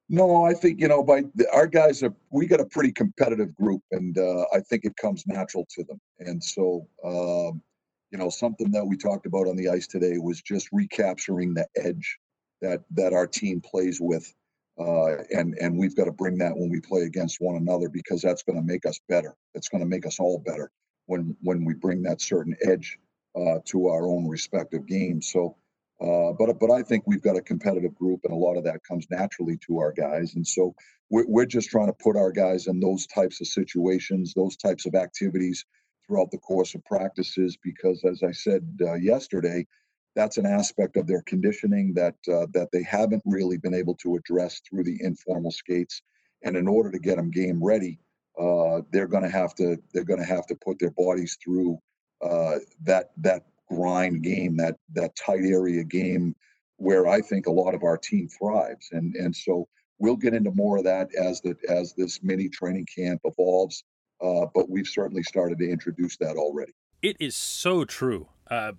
no, 0.09 0.45
I 0.45 0.55
think 0.55 0.81
you 0.81 0.89
know, 0.89 1.03
by 1.03 1.25
our 1.53 1.67
guys 1.67 2.03
are 2.03 2.15
we 2.31 2.47
got 2.47 2.61
a 2.61 2.67
pretty 2.67 2.93
competitive 2.93 3.55
group, 3.55 3.83
and 3.93 4.17
uh, 4.17 4.45
I 4.55 4.61
think 4.61 4.85
it 4.85 4.97
comes 4.97 5.27
natural 5.27 5.67
to 5.71 5.85
them. 5.85 6.01
And 6.21 6.43
so, 6.43 6.89
um, 7.05 7.63
you 8.11 8.19
know, 8.19 8.31
something 8.31 8.71
that 8.71 8.87
we 8.87 8.97
talked 8.97 9.27
about 9.27 9.49
on 9.49 9.57
the 9.57 9.69
ice 9.69 9.87
today 9.87 10.17
was 10.19 10.41
just 10.41 10.69
recapturing 10.73 11.53
the 11.55 11.67
edge 11.77 12.19
that 12.63 12.83
that 12.93 13.13
our 13.13 13.27
team 13.27 13.61
plays 13.61 13.99
with, 14.01 14.33
uh, 14.81 15.17
and 15.31 15.55
and 15.61 15.77
we've 15.77 15.97
got 15.97 16.05
to 16.05 16.13
bring 16.13 16.39
that 16.39 16.57
when 16.57 16.71
we 16.71 16.81
play 16.81 17.03
against 17.03 17.41
one 17.41 17.57
another 17.57 17.91
because 17.91 18.23
that's 18.23 18.43
going 18.43 18.59
to 18.59 18.65
make 18.67 18.87
us 18.87 18.99
better. 19.11 19.35
It's 19.55 19.69
going 19.69 19.83
to 19.83 19.89
make 19.89 20.07
us 20.07 20.19
all 20.19 20.39
better 20.39 20.71
when 21.07 21.37
when 21.43 21.67
we 21.67 21.75
bring 21.75 22.03
that 22.05 22.23
certain 22.23 22.57
edge 22.67 22.99
uh, 23.37 23.59
to 23.67 23.89
our 23.89 24.07
own 24.07 24.27
respective 24.27 24.87
games. 24.87 25.31
So 25.31 25.57
uh, 26.01 26.33
but 26.39 26.59
but 26.61 26.71
I 26.71 26.83
think 26.83 27.05
we've 27.07 27.23
got 27.23 27.37
a 27.37 27.43
competitive 27.43 27.95
group, 27.95 28.21
and 28.25 28.33
a 28.33 28.37
lot 28.37 28.57
of 28.57 28.65
that 28.65 28.85
comes 28.85 29.07
naturally 29.11 29.59
to 29.67 29.79
our 29.79 29.93
guys. 29.93 30.35
And 30.35 30.47
so 30.47 30.75
we're, 31.11 31.27
we're 31.27 31.47
just 31.47 31.71
trying 31.71 31.89
to 31.89 31.93
put 31.93 32.17
our 32.17 32.31
guys 32.31 32.67
in 32.67 32.81
those 32.81 33.07
types 33.07 33.41
of 33.41 33.49
situations, 33.49 34.35
those 34.35 34.57
types 34.57 34.87
of 34.87 34.95
activities 34.95 35.65
throughout 36.07 36.31
the 36.31 36.39
course 36.39 36.75
of 36.75 36.85
practices, 36.85 37.59
because 37.63 38.03
as 38.05 38.23
I 38.23 38.33
said 38.33 38.63
uh, 38.81 38.95
yesterday, 38.95 39.67
that's 40.15 40.39
an 40.39 40.47
aspect 40.47 40.97
of 40.97 41.07
their 41.07 41.23
conditioning 41.23 41.95
that 41.95 42.17
uh, 42.29 42.47
that 42.53 42.69
they 42.73 42.83
haven't 42.83 43.23
really 43.27 43.59
been 43.59 43.75
able 43.75 43.95
to 43.97 44.17
address 44.17 44.61
through 44.69 44.85
the 44.85 44.99
informal 45.01 45.51
skates. 45.51 46.03
And 46.45 46.57
in 46.57 46.69
order 46.69 46.91
to 46.93 46.99
get 46.99 47.17
them 47.17 47.31
game 47.31 47.63
ready, 47.63 47.99
uh, 48.41 48.83
they're 48.93 49.09
going 49.09 49.25
to 49.25 49.31
have 49.31 49.55
to 49.57 49.77
they're 49.93 50.05
going 50.05 50.21
to 50.21 50.27
have 50.27 50.47
to 50.47 50.55
put 50.55 50.79
their 50.79 50.93
bodies 50.93 51.37
through 51.43 51.79
uh, 52.23 52.59
that 52.85 53.11
that 53.19 53.43
grind 53.71 54.23
game, 54.23 54.57
that 54.57 54.77
that 54.95 55.15
tight 55.17 55.45
area 55.45 55.85
game 55.85 56.35
where 56.77 57.07
I 57.07 57.21
think 57.21 57.47
a 57.47 57.53
lot 57.53 57.75
of 57.75 57.83
our 57.83 57.99
team 57.99 58.29
thrives. 58.29 58.89
And 58.93 59.15
and 59.17 59.35
so 59.35 59.69
we'll 59.99 60.17
get 60.17 60.35
into 60.35 60.51
more 60.53 60.79
of 60.79 60.85
that 60.85 61.15
as 61.15 61.41
the 61.41 61.57
as 61.69 61.95
this 61.95 62.23
mini 62.23 62.49
training 62.49 62.87
camp 62.95 63.21
evolves. 63.25 63.85
Uh, 64.21 64.47
but 64.55 64.69
we've 64.69 64.87
certainly 64.87 65.23
started 65.23 65.59
to 65.59 65.71
introduce 65.71 66.17
that 66.17 66.37
already. 66.37 66.73
It 67.03 67.17
is 67.21 67.37
so 67.37 67.85
true. 67.85 68.29
Uh, 68.51 68.73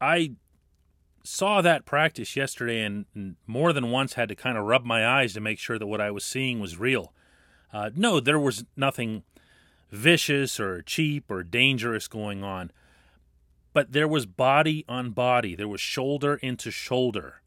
I 0.00 0.32
saw 1.24 1.60
that 1.60 1.84
practice 1.84 2.36
yesterday 2.36 2.82
and, 2.82 3.04
and, 3.14 3.36
more 3.46 3.72
than 3.72 3.90
once 3.90 4.14
had 4.14 4.28
to 4.28 4.36
kind 4.36 4.56
of 4.56 4.64
rub 4.64 4.84
my 4.84 5.06
eyes 5.06 5.34
to 5.34 5.40
make 5.40 5.58
sure 5.58 5.78
that 5.78 5.86
what 5.86 6.00
I 6.00 6.10
was 6.10 6.24
seeing 6.24 6.60
was 6.60 6.78
real. 6.78 7.12
Uh, 7.72 7.90
no, 7.94 8.20
there 8.20 8.38
was 8.38 8.64
nothing 8.76 9.24
vicious 9.90 10.58
or 10.58 10.80
cheap 10.82 11.30
or 11.30 11.42
dangerous 11.42 12.08
going 12.08 12.42
on, 12.42 12.70
but 13.72 13.92
there 13.92 14.08
was 14.08 14.26
body 14.26 14.84
on 14.88 15.10
body, 15.10 15.54
there 15.54 15.68
was 15.68 15.80
shoulder 15.80 16.36
into 16.36 16.70
shoulder. 16.70 17.42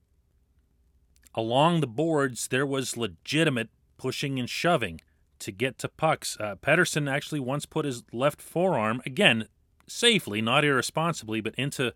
Along 1.34 1.80
the 1.80 1.88
boards, 1.88 2.48
there 2.50 2.66
was 2.66 2.98
legitimate 2.98 3.70
pushing 3.98 4.40
and 4.40 4.50
shoving 4.50 5.02
to 5.40 5.52
get 5.52 5.78
to 5.80 5.88
pucks. 5.90 6.38
Uh, 6.40 6.56
Pettersson 6.56 7.10
actually 7.10 7.40
once 7.40 7.66
put 7.66 7.86
his 7.86 8.04
left 8.12 8.42
forearm, 8.42 9.02
again, 9.06 9.48
safely, 9.88 10.42
not 10.42 10.66
irresponsibly, 10.66 11.42
but 11.42 11.56
into 11.56 11.94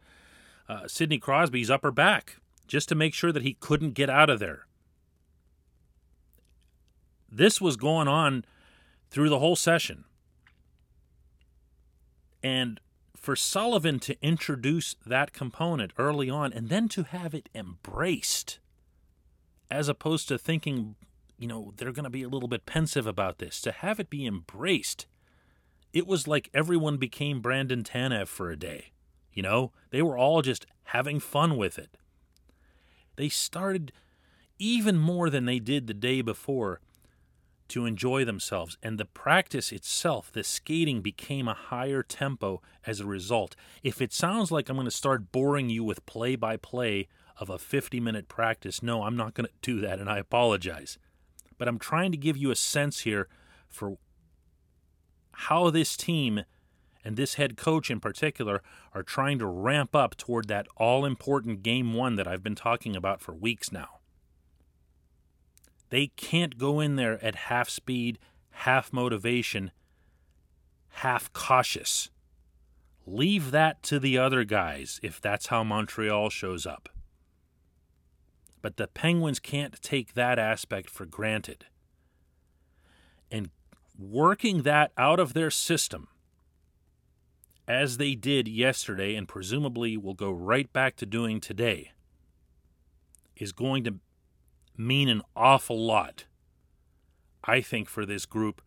uh, 0.67 0.87
Sidney 0.87 1.19
Crosby's 1.19 1.69
upper 1.69 1.91
back 1.91 2.37
just 2.67 2.89
to 2.89 2.95
make 2.95 3.13
sure 3.13 3.31
that 3.31 3.43
he 3.43 3.53
couldn't 3.53 3.91
get 3.91 4.09
out 4.09 4.29
of 4.29 4.39
there. 4.39 4.65
This 7.29 7.59
was 7.59 7.75
going 7.77 8.07
on 8.07 8.45
through 9.09 9.29
the 9.29 9.39
whole 9.39 9.55
session. 9.55 10.05
And 12.41 12.79
for 13.15 13.35
Sullivan 13.35 13.99
to 14.01 14.17
introduce 14.21 14.95
that 15.05 15.33
component 15.33 15.91
early 15.97 16.29
on 16.29 16.53
and 16.53 16.69
then 16.69 16.87
to 16.89 17.03
have 17.03 17.33
it 17.33 17.49
embraced, 17.55 18.59
as 19.69 19.89
opposed 19.89 20.27
to 20.27 20.37
thinking, 20.37 20.95
you 21.37 21.47
know, 21.47 21.73
they're 21.77 21.91
going 21.91 22.03
to 22.03 22.09
be 22.09 22.23
a 22.23 22.29
little 22.29 22.49
bit 22.49 22.65
pensive 22.65 23.07
about 23.07 23.39
this, 23.39 23.59
to 23.61 23.71
have 23.71 23.99
it 23.99 24.09
be 24.09 24.25
embraced, 24.25 25.07
it 25.93 26.07
was 26.07 26.27
like 26.27 26.49
everyone 26.53 26.97
became 26.97 27.41
Brandon 27.41 27.83
Tanev 27.83 28.27
for 28.27 28.51
a 28.51 28.57
day. 28.57 28.91
You 29.33 29.43
know, 29.43 29.71
they 29.91 30.01
were 30.01 30.17
all 30.17 30.41
just 30.41 30.65
having 30.85 31.19
fun 31.19 31.57
with 31.57 31.77
it. 31.77 31.97
They 33.15 33.29
started 33.29 33.91
even 34.59 34.97
more 34.97 35.29
than 35.29 35.45
they 35.45 35.59
did 35.59 35.87
the 35.87 35.93
day 35.93 36.21
before 36.21 36.79
to 37.69 37.85
enjoy 37.85 38.25
themselves, 38.25 38.77
and 38.83 38.97
the 38.97 39.05
practice 39.05 39.71
itself, 39.71 40.31
the 40.31 40.43
skating, 40.43 41.01
became 41.01 41.47
a 41.47 41.53
higher 41.53 42.03
tempo 42.03 42.61
as 42.85 42.99
a 42.99 43.05
result. 43.05 43.55
If 43.83 44.01
it 44.01 44.13
sounds 44.13 44.51
like 44.51 44.69
I'm 44.69 44.75
going 44.75 44.85
to 44.85 44.91
start 44.91 45.31
boring 45.31 45.69
you 45.69 45.83
with 45.83 46.05
play 46.05 46.35
by 46.35 46.57
play 46.57 47.07
of 47.39 47.49
a 47.49 47.57
50 47.57 47.99
minute 47.99 48.27
practice, 48.27 48.83
no, 48.83 49.03
I'm 49.03 49.17
not 49.17 49.33
going 49.33 49.47
to 49.47 49.53
do 49.61 49.81
that, 49.81 49.99
and 49.99 50.09
I 50.09 50.19
apologize. 50.19 50.97
But 51.57 51.67
I'm 51.67 51.79
trying 51.79 52.11
to 52.11 52.17
give 52.17 52.37
you 52.37 52.51
a 52.51 52.55
sense 52.55 53.01
here 53.01 53.27
for 53.67 53.97
how 55.31 55.69
this 55.69 55.97
team 55.97 56.43
and 57.03 57.15
this 57.15 57.35
head 57.35 57.55
coach 57.55 57.91
in 57.91 57.99
particular 57.99 58.61
are 58.93 59.03
trying 59.03 59.37
to 59.39 59.45
ramp 59.45 59.95
up 59.95 60.17
toward 60.17 60.47
that 60.47 60.67
all 60.75 61.05
important 61.05 61.61
game 61.61 61.93
one 61.93 62.15
that 62.15 62.27
I've 62.27 62.43
been 62.43 62.55
talking 62.55 62.95
about 62.95 63.21
for 63.21 63.33
weeks 63.33 63.71
now. 63.71 63.99
They 65.89 66.07
can't 66.07 66.57
go 66.57 66.79
in 66.79 66.95
there 66.95 67.23
at 67.23 67.35
half 67.35 67.69
speed, 67.69 68.19
half 68.51 68.91
motivation, 68.91 69.71
half 70.89 71.31
cautious. 71.33 72.09
Leave 73.05 73.51
that 73.51 73.83
to 73.83 73.99
the 73.99 74.17
other 74.17 74.43
guys 74.43 74.99
if 75.03 75.21
that's 75.21 75.47
how 75.47 75.63
Montreal 75.63 76.29
shows 76.29 76.65
up. 76.65 76.89
But 78.61 78.77
the 78.77 78.87
Penguins 78.87 79.39
can't 79.39 79.79
take 79.81 80.13
that 80.15 80.39
aspect 80.39 80.89
for 80.89 81.05
granted. 81.05 81.65
And 83.29 83.49
working 83.97 84.63
that 84.63 84.91
out 84.97 85.19
of 85.19 85.33
their 85.33 85.51
system 85.51 86.07
as 87.67 87.97
they 87.97 88.15
did 88.15 88.47
yesterday 88.47 89.15
and 89.15 89.27
presumably 89.27 89.97
will 89.97 90.13
go 90.13 90.31
right 90.31 90.71
back 90.71 90.95
to 90.97 91.05
doing 91.05 91.39
today, 91.39 91.91
is 93.35 93.51
going 93.51 93.83
to 93.83 93.95
mean 94.77 95.09
an 95.09 95.21
awful 95.35 95.79
lot, 95.79 96.25
I 97.43 97.61
think, 97.61 97.89
for 97.89 98.05
this 98.05 98.25
group 98.25 98.61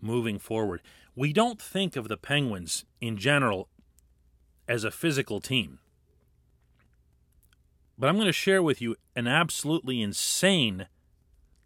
moving 0.00 0.38
forward. 0.38 0.82
We 1.14 1.32
don't 1.32 1.60
think 1.60 1.96
of 1.96 2.08
the 2.08 2.16
Penguins 2.16 2.84
in 3.00 3.16
general 3.16 3.68
as 4.68 4.84
a 4.84 4.90
physical 4.90 5.40
team. 5.40 5.78
But 7.98 8.08
I'm 8.08 8.16
going 8.16 8.26
to 8.26 8.32
share 8.32 8.62
with 8.62 8.82
you 8.82 8.96
an 9.14 9.26
absolutely 9.26 10.02
insane 10.02 10.86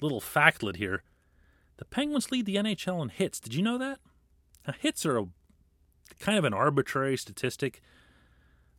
little 0.00 0.20
factlet 0.20 0.76
here. 0.76 1.02
The 1.78 1.84
Penguins 1.84 2.30
lead 2.30 2.46
the 2.46 2.56
NHL 2.56 3.02
in 3.02 3.08
hits. 3.08 3.40
Did 3.40 3.54
you 3.54 3.62
know 3.62 3.78
that? 3.78 3.98
Now, 4.66 4.74
hits 4.78 5.04
are 5.04 5.18
a 5.18 5.26
kind 6.18 6.38
of 6.38 6.44
an 6.44 6.54
arbitrary 6.54 7.16
statistic. 7.16 7.80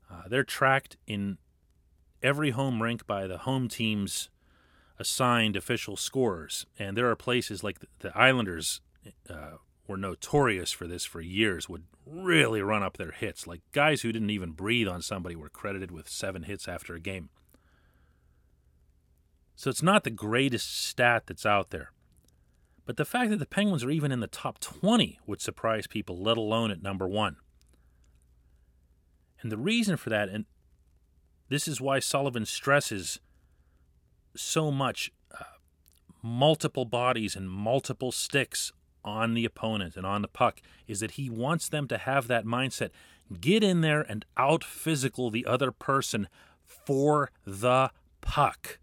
Uh, 0.09 0.23
they're 0.29 0.43
tracked 0.43 0.97
in 1.07 1.37
every 2.21 2.51
home 2.51 2.81
rink 2.81 3.05
by 3.07 3.27
the 3.27 3.39
home 3.39 3.67
team's 3.67 4.29
assigned 5.01 5.55
official 5.55 5.97
scorers. 5.97 6.65
And 6.79 6.95
there 6.95 7.09
are 7.09 7.15
places 7.15 7.63
like 7.63 7.79
the, 7.99 8.17
Islanders 8.17 8.79
uh, 9.29 9.57
were 9.87 9.97
notorious 9.97 10.71
for 10.71 10.87
this 10.87 11.03
for 11.03 11.19
years, 11.19 11.67
would 11.67 11.83
really 12.05 12.61
run 12.61 12.83
up 12.83 12.97
their 12.97 13.11
hits. 13.11 13.47
Like 13.47 13.61
guys 13.71 14.01
who 14.01 14.11
didn't 14.11 14.29
even 14.29 14.51
breathe 14.51 14.87
on 14.87 15.01
somebody 15.01 15.35
were 15.35 15.49
credited 15.49 15.91
with 15.91 16.07
seven 16.07 16.43
hits 16.43 16.67
after 16.67 16.95
a 16.95 16.99
game. 16.99 17.29
So 19.55 19.69
it's 19.69 19.83
not 19.83 20.03
the 20.03 20.11
greatest 20.11 20.85
stat 20.87 21.23
that's 21.25 21.45
out 21.45 21.71
there. 21.71 21.91
But 22.85 22.97
the 22.97 23.05
fact 23.05 23.29
that 23.31 23.37
the 23.37 23.45
Penguins 23.45 23.83
are 23.83 23.91
even 23.91 24.11
in 24.11 24.19
the 24.19 24.27
top 24.27 24.59
20 24.59 25.19
would 25.25 25.41
surprise 25.41 25.87
people, 25.87 26.17
let 26.21 26.37
alone 26.37 26.71
at 26.71 26.81
number 26.81 27.07
one. 27.07 27.37
And 29.41 29.51
the 29.51 29.57
reason 29.57 29.97
for 29.97 30.09
that, 30.09 30.29
and 30.29 30.45
this 31.49 31.67
is 31.67 31.81
why 31.81 31.99
Sullivan 31.99 32.45
stresses 32.45 33.19
so 34.35 34.71
much 34.71 35.11
uh, 35.31 35.43
multiple 36.21 36.85
bodies 36.85 37.35
and 37.35 37.49
multiple 37.49 38.11
sticks 38.11 38.71
on 39.03 39.33
the 39.33 39.45
opponent 39.45 39.95
and 39.95 40.05
on 40.05 40.21
the 40.21 40.27
puck, 40.27 40.61
is 40.87 40.99
that 40.99 41.11
he 41.11 41.29
wants 41.29 41.69
them 41.69 41.87
to 41.87 41.97
have 41.97 42.27
that 42.27 42.45
mindset. 42.45 42.89
Get 43.39 43.63
in 43.63 43.81
there 43.81 44.01
and 44.01 44.25
out 44.37 44.63
physical 44.63 45.31
the 45.31 45.45
other 45.45 45.71
person 45.71 46.27
for 46.65 47.31
the 47.45 47.91
puck. 48.21 48.79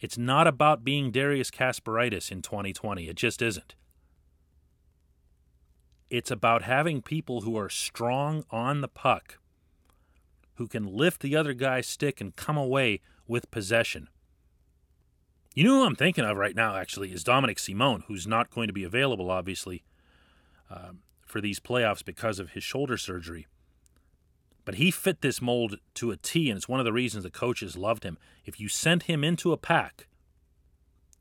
It's 0.00 0.18
not 0.18 0.46
about 0.46 0.82
being 0.82 1.12
Darius 1.12 1.50
Kasparaitis 1.50 2.32
in 2.32 2.42
2020. 2.42 3.08
It 3.08 3.16
just 3.16 3.40
isn't. 3.40 3.74
It's 6.10 6.30
about 6.30 6.62
having 6.62 7.02
people 7.02 7.42
who 7.42 7.56
are 7.56 7.70
strong 7.70 8.44
on 8.50 8.80
the 8.80 8.88
puck, 8.88 9.38
who 10.56 10.66
can 10.66 10.84
lift 10.84 11.22
the 11.22 11.36
other 11.36 11.54
guy's 11.54 11.86
stick 11.86 12.20
and 12.20 12.34
come 12.34 12.56
away 12.56 13.00
with 13.26 13.50
possession. 13.50 14.08
You 15.54 15.64
know 15.64 15.80
who 15.80 15.84
I'm 15.84 15.96
thinking 15.96 16.24
of 16.24 16.36
right 16.38 16.56
now, 16.56 16.76
actually, 16.76 17.12
is 17.12 17.24
Dominik 17.24 17.58
Simon, 17.58 18.04
who's 18.06 18.26
not 18.26 18.50
going 18.50 18.68
to 18.68 18.72
be 18.72 18.84
available, 18.84 19.30
obviously, 19.30 19.84
um, 20.70 21.00
for 21.26 21.42
these 21.42 21.60
playoffs 21.60 22.04
because 22.04 22.38
of 22.38 22.50
his 22.50 22.64
shoulder 22.64 22.96
surgery. 22.96 23.46
But 24.64 24.76
he 24.76 24.90
fit 24.90 25.20
this 25.20 25.42
mold 25.42 25.76
to 25.94 26.10
a 26.10 26.16
T, 26.16 26.48
and 26.48 26.56
it's 26.56 26.68
one 26.68 26.80
of 26.80 26.84
the 26.84 26.92
reasons 26.92 27.24
the 27.24 27.30
coaches 27.30 27.76
loved 27.76 28.04
him. 28.04 28.16
If 28.44 28.60
you 28.60 28.68
sent 28.68 29.04
him 29.04 29.22
into 29.22 29.52
a 29.52 29.58
pack, 29.58 30.06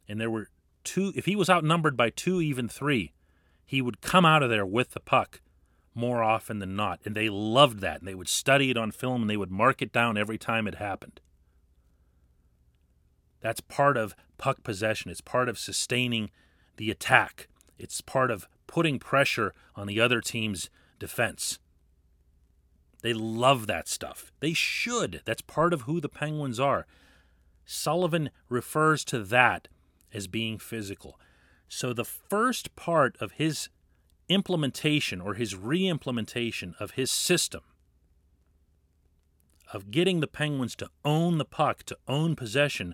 and 0.07 0.21
there 0.21 0.29
were 0.29 0.49
two, 0.83 1.11
if 1.15 1.25
he 1.25 1.35
was 1.35 1.49
outnumbered 1.49 1.97
by 1.97 2.09
two, 2.09 2.39
even 2.39 2.69
three, 2.69 3.13
he 3.65 3.81
would 3.81 4.01
come 4.01 4.25
out 4.25 4.43
of 4.43 4.49
there 4.49 4.65
with 4.65 4.91
the 4.91 4.99
puck 5.01 5.41
more 5.93 6.23
often 6.23 6.59
than 6.59 6.75
not. 6.75 7.01
And 7.03 7.15
they 7.15 7.27
loved 7.27 7.79
that, 7.79 7.99
and 7.99 8.07
they 8.07 8.15
would 8.15 8.29
study 8.29 8.69
it 8.69 8.77
on 8.77 8.91
film, 8.91 9.23
and 9.23 9.29
they 9.29 9.37
would 9.37 9.51
mark 9.51 9.81
it 9.81 9.91
down 9.91 10.17
every 10.17 10.37
time 10.37 10.67
it 10.67 10.75
happened. 10.75 11.19
That's 13.41 13.61
part 13.61 13.97
of 13.97 14.15
puck 14.37 14.63
possession. 14.63 15.11
It's 15.11 15.21
part 15.21 15.49
of 15.49 15.59
sustaining 15.59 16.29
the 16.77 16.91
attack. 16.91 17.47
It's 17.77 18.01
part 18.01 18.31
of 18.31 18.47
putting 18.67 18.99
pressure 18.99 19.53
on 19.75 19.87
the 19.87 19.99
other 19.99 20.21
team's 20.21 20.69
defense. 20.99 21.59
They 23.01 23.13
love 23.13 23.67
that 23.67 23.87
stuff. 23.87 24.31
They 24.39 24.53
should. 24.53 25.21
That's 25.25 25.41
part 25.41 25.73
of 25.73 25.81
who 25.81 25.99
the 25.99 26.09
Penguins 26.09 26.59
are. 26.59 26.85
Sullivan 27.65 28.29
refers 28.49 29.03
to 29.05 29.19
that 29.23 29.67
as 30.13 30.27
being 30.27 30.59
physical. 30.59 31.19
So 31.67 31.93
the 31.93 32.05
first 32.05 32.75
part 32.75 33.15
of 33.19 33.33
his 33.33 33.69
implementation 34.29 35.19
or 35.19 35.33
his 35.33 35.55
re 35.55 35.87
implementation 35.87 36.75
of 36.79 36.91
his 36.91 37.09
system 37.09 37.61
of 39.73 39.89
getting 39.89 40.19
the 40.19 40.27
Penguins 40.27 40.75
to 40.75 40.89
own 41.05 41.37
the 41.37 41.45
puck, 41.45 41.83
to 41.83 41.97
own 42.07 42.35
possession, 42.35 42.93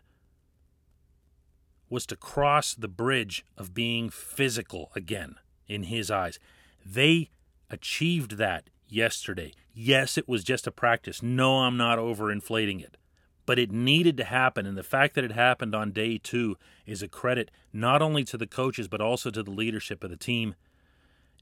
was 1.89 2.05
to 2.07 2.15
cross 2.15 2.73
the 2.73 2.87
bridge 2.87 3.45
of 3.57 3.73
being 3.73 4.09
physical 4.09 4.91
again 4.95 5.35
in 5.67 5.83
his 5.83 6.11
eyes. 6.11 6.39
They 6.85 7.29
achieved 7.69 8.37
that 8.37 8.69
yesterday. 8.87 9.53
Yes, 9.73 10.17
it 10.17 10.27
was 10.27 10.43
just 10.43 10.67
a 10.67 10.71
practice. 10.71 11.21
No, 11.21 11.59
I'm 11.59 11.77
not 11.77 11.99
overinflating 11.99 12.83
it. 12.83 12.97
But 13.45 13.59
it 13.59 13.71
needed 13.71 14.17
to 14.17 14.25
happen, 14.25 14.65
and 14.65 14.77
the 14.77 14.83
fact 14.83 15.15
that 15.15 15.23
it 15.23 15.31
happened 15.31 15.73
on 15.73 15.91
day 15.91 16.17
two 16.17 16.57
is 16.85 17.01
a 17.01 17.07
credit 17.07 17.49
not 17.71 18.01
only 18.01 18.25
to 18.25 18.37
the 18.37 18.47
coaches, 18.47 18.89
but 18.89 18.99
also 18.99 19.29
to 19.31 19.41
the 19.43 19.51
leadership 19.51 20.03
of 20.03 20.09
the 20.09 20.17
team, 20.17 20.55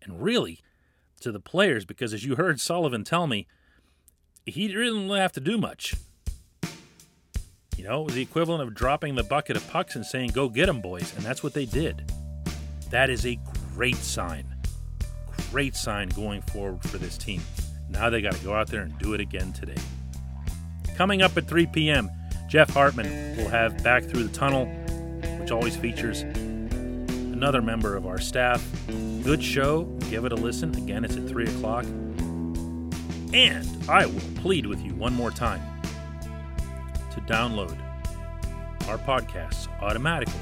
and 0.04 0.22
really 0.22 0.60
to 1.22 1.32
the 1.32 1.40
players, 1.40 1.86
because 1.86 2.14
as 2.14 2.24
you 2.24 2.36
heard 2.36 2.60
Sullivan 2.60 3.04
tell 3.04 3.26
me, 3.26 3.48
he 4.46 4.68
didn't 4.68 5.10
have 5.10 5.32
to 5.32 5.40
do 5.40 5.58
much. 5.58 5.96
You 7.78 7.84
know, 7.84 8.02
it 8.02 8.06
was 8.06 8.16
the 8.16 8.22
equivalent 8.22 8.64
of 8.64 8.74
dropping 8.74 9.16
the 9.16 9.24
bucket 9.24 9.58
of 9.58 9.68
pucks 9.70 9.96
and 9.96 10.06
saying, 10.06 10.32
Go 10.32 10.48
get 10.48 10.70
'em, 10.70 10.82
boys. 10.82 11.14
And 11.16 11.26
that's 11.26 11.44
what 11.44 11.54
they 11.54 11.66
did. 11.66 12.12
That 12.90 13.10
is 13.10 13.26
a 13.26 13.38
great 13.74 13.98
sign. 13.98 14.46
Great 15.52 15.76
sign 15.76 16.10
going 16.10 16.42
forward 16.42 16.82
for 16.84 16.98
this 16.98 17.18
team. 17.18 17.42
Now 17.90 18.10
they 18.10 18.22
got 18.22 18.34
to 18.34 18.44
go 18.44 18.54
out 18.54 18.68
there 18.68 18.82
and 18.82 18.98
do 19.00 19.14
it 19.14 19.20
again 19.20 19.52
today. 19.54 19.82
Coming 20.96 21.22
up 21.22 21.36
at 21.38 21.48
3 21.48 21.66
p.m., 21.68 22.10
Jeff 22.48 22.70
Hartman 22.70 23.38
will 23.38 23.50
have 23.50 23.84
Back 23.84 24.04
Through 24.04 24.24
the 24.24 24.34
Tunnel, 24.34 24.68
which 25.40 25.52
always 25.52 25.76
features 25.76 26.22
another 26.22 27.62
member 27.62 27.96
of 27.98 28.06
our 28.06 28.20
staff. 28.20 28.66
Good 29.24 29.44
show. 29.44 29.84
Give 30.10 30.24
it 30.24 30.32
a 30.32 30.36
listen. 30.36 30.74
Again, 30.76 31.04
it's 31.04 31.18
at 31.18 31.28
3 31.28 31.48
o'clock. 31.48 31.84
And 33.34 33.68
I 33.90 34.06
will 34.06 34.22
plead 34.36 34.66
with 34.66 34.82
you 34.82 34.94
one 34.96 35.14
more 35.14 35.32
time 35.32 35.75
to 37.16 37.22
download 37.22 37.78
our 38.88 38.98
podcasts 39.00 39.68
automatically 39.82 40.40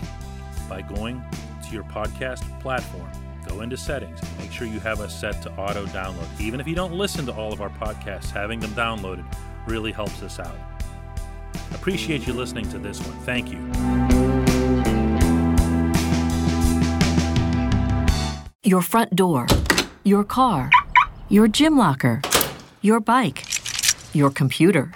by 0.67 0.81
going 0.81 1.23
to 1.65 1.73
your 1.73 1.83
podcast 1.86 2.41
platform. 2.59 3.09
Go 3.47 3.62
into 3.62 3.77
settings 3.77 4.19
and 4.21 4.38
make 4.39 4.51
sure 4.51 4.67
you 4.67 4.79
have 4.79 4.99
us 4.99 5.17
set 5.17 5.41
to 5.43 5.51
auto 5.51 5.86
download. 5.88 6.27
Even 6.39 6.59
if 6.59 6.67
you 6.67 6.75
don't 6.75 6.93
listen 6.93 7.25
to 7.25 7.33
all 7.33 7.53
of 7.53 7.62
our 7.62 7.69
podcasts, 7.69 8.29
having 8.29 8.59
them 8.59 8.71
downloaded 8.71 9.25
really 9.67 9.91
helps 9.91 10.21
us 10.23 10.39
out. 10.39 10.55
Appreciate 11.73 12.25
you 12.27 12.33
listening 12.33 12.67
to 12.69 12.79
this 12.79 12.99
one. 12.99 13.17
Thank 13.19 13.51
you. 13.51 13.59
Your 18.63 18.81
front 18.81 19.15
door, 19.15 19.45
your 20.03 20.23
car, 20.23 20.69
your 21.29 21.47
gym 21.47 21.77
locker, 21.77 22.21
your 22.81 22.99
bike, 22.99 23.45
your 24.13 24.29
computer, 24.29 24.91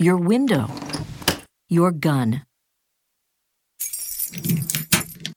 your 0.00 0.16
window, 0.16 0.66
your 1.68 1.90
gun. 1.92 2.42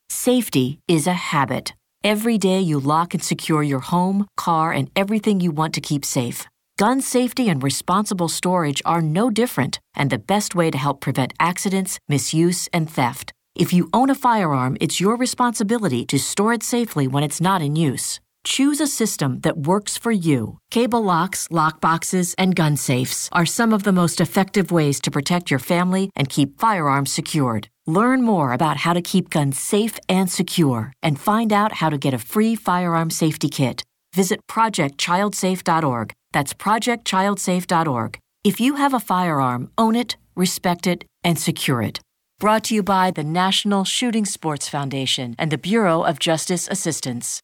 Safety 0.10 0.80
is 0.88 1.06
a 1.06 1.12
habit. 1.12 1.74
Every 2.02 2.38
day 2.38 2.62
you 2.62 2.80
lock 2.80 3.14
and 3.14 3.22
secure 3.22 3.62
your 3.62 3.82
home, 3.82 4.26
car, 4.38 4.72
and 4.72 4.90
everything 4.96 5.42
you 5.42 5.52
want 5.52 5.74
to 5.74 5.82
keep 5.82 6.06
safe. 6.06 6.48
Gun 6.80 7.02
safety 7.02 7.50
and 7.50 7.62
responsible 7.62 8.30
storage 8.30 8.82
are 8.86 9.02
no 9.02 9.30
different 9.30 9.82
and 9.96 10.10
the 10.10 10.18
best 10.18 10.56
way 10.56 10.72
to 10.72 10.78
help 10.78 11.02
prevent 11.02 11.34
accidents, 11.42 12.00
misuse, 12.08 12.70
and 12.72 12.90
theft. 12.90 13.34
If 13.56 13.74
you 13.74 13.90
own 13.92 14.10
a 14.10 14.16
firearm, 14.16 14.78
it's 14.80 15.02
your 15.02 15.18
responsibility 15.18 16.06
to 16.06 16.18
store 16.18 16.54
it 16.54 16.64
safely 16.64 17.06
when 17.06 17.24
it's 17.24 17.42
not 17.42 17.62
in 17.62 17.76
use. 17.76 18.22
Choose 18.46 18.82
a 18.82 18.88
system 18.88 19.40
that 19.42 19.58
works 19.58 19.98
for 19.98 20.12
you. 20.12 20.60
Cable 20.70 21.02
locks, 21.02 21.48
lock 21.50 21.80
boxes, 21.80 22.36
and 22.38 22.56
gun 22.56 22.76
safes 22.76 23.30
are 23.32 23.46
some 23.46 23.72
of 23.72 23.84
the 23.84 23.94
most 23.94 24.20
effective 24.20 24.70
ways 24.70 25.00
to 25.02 25.12
protect 25.12 25.50
your 25.50 25.60
family 25.60 26.10
and 26.16 26.28
keep 26.30 26.60
firearms 26.60 27.12
secured. 27.12 27.70
Learn 27.88 28.22
more 28.22 28.52
about 28.52 28.78
how 28.78 28.94
to 28.94 29.02
keep 29.02 29.30
guns 29.30 29.60
safe 29.60 29.98
and 30.10 30.30
secure 30.30 30.92
and 31.02 31.20
find 31.20 31.54
out 31.54 31.74
how 31.74 31.90
to 31.90 31.98
get 31.98 32.14
a 32.14 32.18
free 32.18 32.56
firearm 32.56 33.10
safety 33.10 33.48
kit. 33.48 33.84
Visit 34.14 34.42
projectchildsafe.org. 34.48 36.14
That's 36.34 36.54
projectchildsafe.org. 36.54 38.20
If 38.44 38.60
you 38.60 38.76
have 38.76 38.94
a 38.94 39.00
firearm, 39.00 39.72
own 39.78 39.96
it, 39.96 40.18
respect 40.36 40.86
it, 40.86 41.06
and 41.24 41.40
secure 41.40 41.82
it. 41.82 42.02
Brought 42.40 42.66
to 42.66 42.76
you 42.76 42.84
by 42.84 43.10
the 43.12 43.24
National 43.24 43.86
Shooting 43.86 44.26
Sports 44.26 44.68
Foundation 44.68 45.34
and 45.40 45.50
the 45.50 45.58
Bureau 45.58 46.04
of 46.04 46.20
Justice 46.20 46.68
Assistance. 46.68 47.42